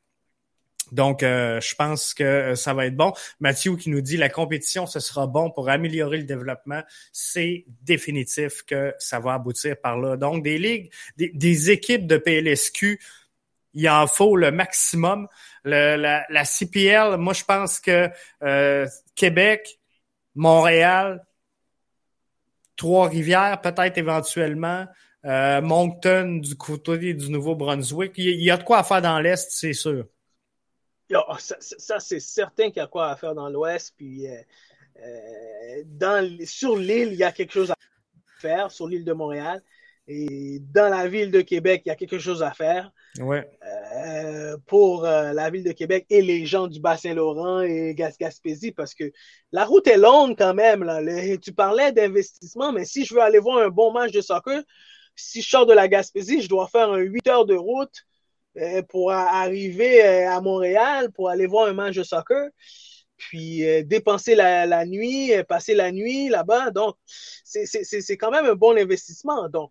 [0.93, 3.13] Donc, euh, je pense que euh, ça va être bon.
[3.41, 6.83] Mathieu qui nous dit la compétition, ce sera bon pour améliorer le développement.
[7.13, 10.19] C'est définitif que ça va aboutir par là.
[10.19, 13.01] Donc, des ligues, des, équipes de PLSQ,
[13.73, 15.29] il en faut le maximum.
[15.65, 18.11] la, CPL, moi, je pense que
[18.43, 19.81] euh, Québec,
[20.35, 21.25] Montréal,
[22.77, 24.87] Trois-Rivières, peut-être éventuellement,
[25.25, 28.13] Moncton du côté du Nouveau-Brunswick.
[28.19, 30.05] Il y a de quoi faire dans l'Est, c'est sûr.
[31.15, 33.95] Ah, ça, c'est certain qu'il y a quoi à faire dans l'Ouest.
[33.97, 34.37] Puis euh,
[35.01, 37.77] euh, dans, sur l'île, il y a quelque chose à
[38.39, 39.63] faire, sur l'île de Montréal.
[40.09, 42.93] Et dans la ville de Québec, il y a quelque chose à faire.
[43.21, 43.47] Ouais.
[44.07, 48.95] euh, pour euh, la ville de Québec et les gens du Bas-Saint-Laurent et Gaspésie parce
[48.95, 49.13] que
[49.53, 50.83] la route est longue quand même.
[50.83, 51.01] Là.
[51.37, 54.63] tu parlais d'investissement, mais si je veux aller voir un bon match de soccer,
[55.15, 58.07] si je sors de la Gaspésie, je dois faire un 8 heures de route
[58.89, 62.49] pour arriver à Montréal pour aller voir un match de soccer.
[63.17, 66.71] Puis dépenser la, la, nuit, passer la nuit là-bas.
[66.73, 66.97] Donc,
[67.45, 69.49] c'est quand même un bon investissement.
[69.49, 69.71] Donc,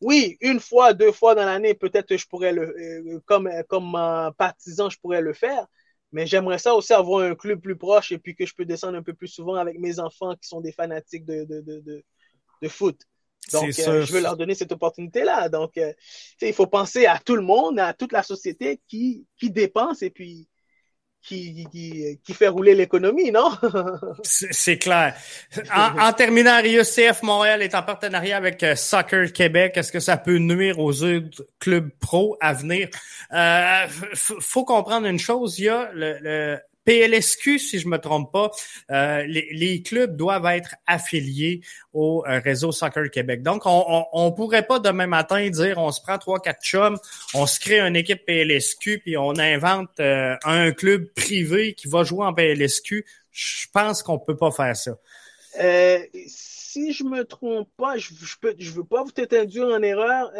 [0.00, 3.92] oui, une fois, deux fois dans l'année, peut-être je pourrais le, euh, comme, comme
[4.38, 5.66] partisan, je pourrais le faire.
[6.12, 8.96] Mais j'aimerais ça aussi avoir un club plus proche et puis que je peux descendre
[8.98, 12.04] un peu plus souvent avec mes enfants qui sont des fanatiques de, de, de,
[12.62, 12.98] de, foot.
[13.52, 15.48] Donc, euh, je veux leur donner cette opportunité-là.
[15.48, 15.92] Donc, euh,
[16.40, 20.10] il faut penser à tout le monde, à toute la société qui, qui dépense et
[20.10, 20.48] puis
[21.22, 21.66] qui,
[22.24, 23.50] qui, fait rouler l'économie, non?
[24.22, 25.14] C'est clair.
[25.74, 29.76] En, terminant, RIECF Montréal est en partenariat avec euh, Soccer Québec.
[29.76, 32.88] Est-ce que ça peut nuire aux autres clubs pro à venir?
[33.32, 38.50] Euh, faut comprendre une chose, il y a le PLSQ, si je me trompe pas,
[38.90, 41.60] euh, les, clubs doivent être affiliés
[41.92, 43.42] au euh, réseau Soccer Québec.
[43.42, 46.98] Donc, on, on, pourrait pas demain matin dire on se prend trois, quatre chums,
[47.34, 52.02] on se crée une équipe PLSQ, puis on invente euh, un club privé qui va
[52.02, 53.04] jouer en PLSQ.
[53.30, 54.92] Je pense qu'on peut pas faire ça.
[56.26, 60.30] si je me trompe pas, je, je peux, je veux pas vous t'induire en erreur,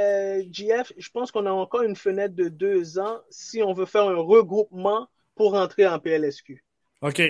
[0.50, 0.92] JF.
[0.96, 4.16] Je pense qu'on a encore une fenêtre de deux ans si on veut faire un
[4.16, 6.62] regroupement pour entrer en PLSQ.
[7.02, 7.22] OK.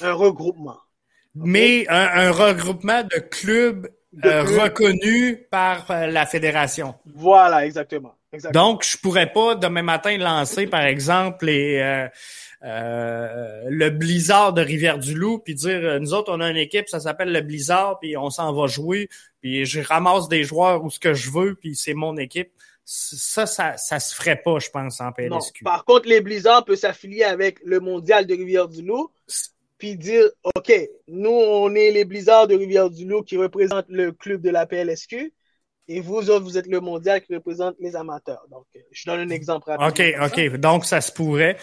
[0.00, 0.78] Un regroupement.
[1.34, 3.88] Mais un, regroupement de clubs,
[4.24, 6.96] euh, reconnus par euh, la fédération.
[7.14, 8.14] Voilà, exactement.
[8.52, 12.08] Donc, je pourrais pas demain matin lancer, par exemple, les,
[12.62, 17.32] euh, le Blizzard de Rivière-du-Loup, puis dire, nous autres, on a une équipe, ça s'appelle
[17.32, 19.08] le Blizzard, puis on s'en va jouer,
[19.40, 22.50] puis je ramasse des joueurs où ce que je veux, puis c'est mon équipe
[22.92, 25.62] ça, ça, ça se ferait pas, je pense, en PLSQ.
[25.62, 29.12] Par contre, les Blizzards peuvent s'affilier avec le mondial de Rivière-du-Loup,
[29.78, 30.24] puis dire,
[30.56, 30.72] OK,
[31.06, 35.32] nous, on est les Blizzards de Rivière-du-Loup qui représentent le club de la PLSQ,
[35.86, 38.44] et vous autres, vous êtes le mondial qui représente les amateurs.
[38.50, 40.56] Donc, euh, je donne un exemple OK, OK.
[40.56, 41.58] Donc, ça se pourrait.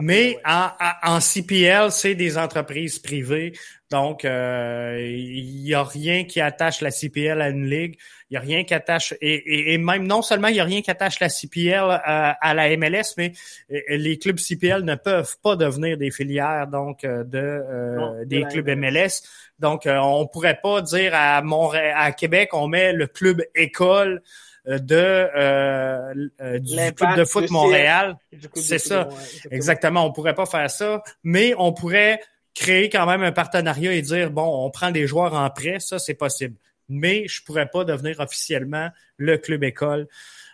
[0.00, 0.68] Mais en,
[1.02, 3.54] en, CPL, c'est des entreprises privées.
[3.90, 7.96] Donc, euh, il n'y a rien qui attache la CPL à une ligue.
[8.30, 10.80] Il n'y a rien qui attache, et, et, même non seulement il n'y a rien
[10.82, 13.32] qui attache la CPL à, à, la MLS, mais
[13.72, 18.68] euh, les clubs CPL ne peuvent pas devenir des filières donc euh, de des clubs
[18.68, 19.22] MLS.
[19.58, 24.22] Donc, on pourrait pas dire à Montréal, à Québec, on met le club école
[24.66, 28.16] de euh, du club de foot Montréal.
[28.54, 29.08] C'est ça.
[29.50, 30.06] Exactement.
[30.06, 32.20] On pourrait pas faire ça, mais on pourrait
[32.54, 35.98] créer quand même un partenariat et dire bon, on prend des joueurs en prêt, ça
[35.98, 36.56] c'est possible.
[36.88, 40.08] Mais je pourrais pas devenir officiellement le club école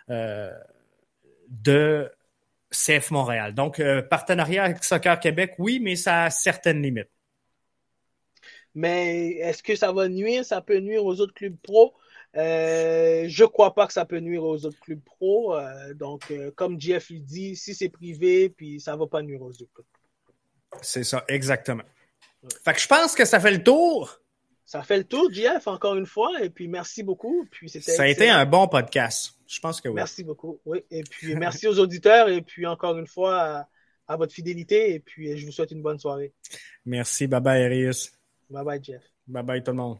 [0.09, 0.51] euh,
[1.49, 2.11] de
[2.71, 3.55] CF Montréal.
[3.55, 7.09] Donc euh, partenariat avec Soccer Québec, oui, mais ça a certaines limites.
[8.75, 10.45] Mais est-ce que ça va nuire?
[10.45, 11.95] Ça peut nuire aux autres clubs pro?
[12.35, 15.55] Euh, je crois pas que ça peut nuire aux autres clubs pro.
[15.95, 19.96] Donc, comme Jeff dit, si c'est privé, puis ça va pas nuire aux autres clubs.
[20.81, 21.83] C'est ça, exactement.
[22.63, 24.19] Fait que je pense que ça fait le tour.
[24.65, 26.43] Ça fait le tour, JF, encore une fois.
[26.43, 27.47] Et puis, merci beaucoup.
[27.49, 29.33] Puis, ça a été un bon podcast.
[29.47, 29.95] Je pense que oui.
[29.95, 30.59] Merci beaucoup.
[30.65, 30.83] Oui.
[30.91, 32.27] Et puis, merci aux auditeurs.
[32.27, 33.65] Et puis, encore une fois,
[34.07, 34.93] à, votre fidélité.
[34.93, 36.33] Et puis, je vous souhaite une bonne soirée.
[36.85, 37.27] Merci.
[37.27, 38.11] Bye bye, Arius.
[38.49, 39.03] Bye bye, Jeff.
[39.25, 39.99] Bye bye, tout le monde.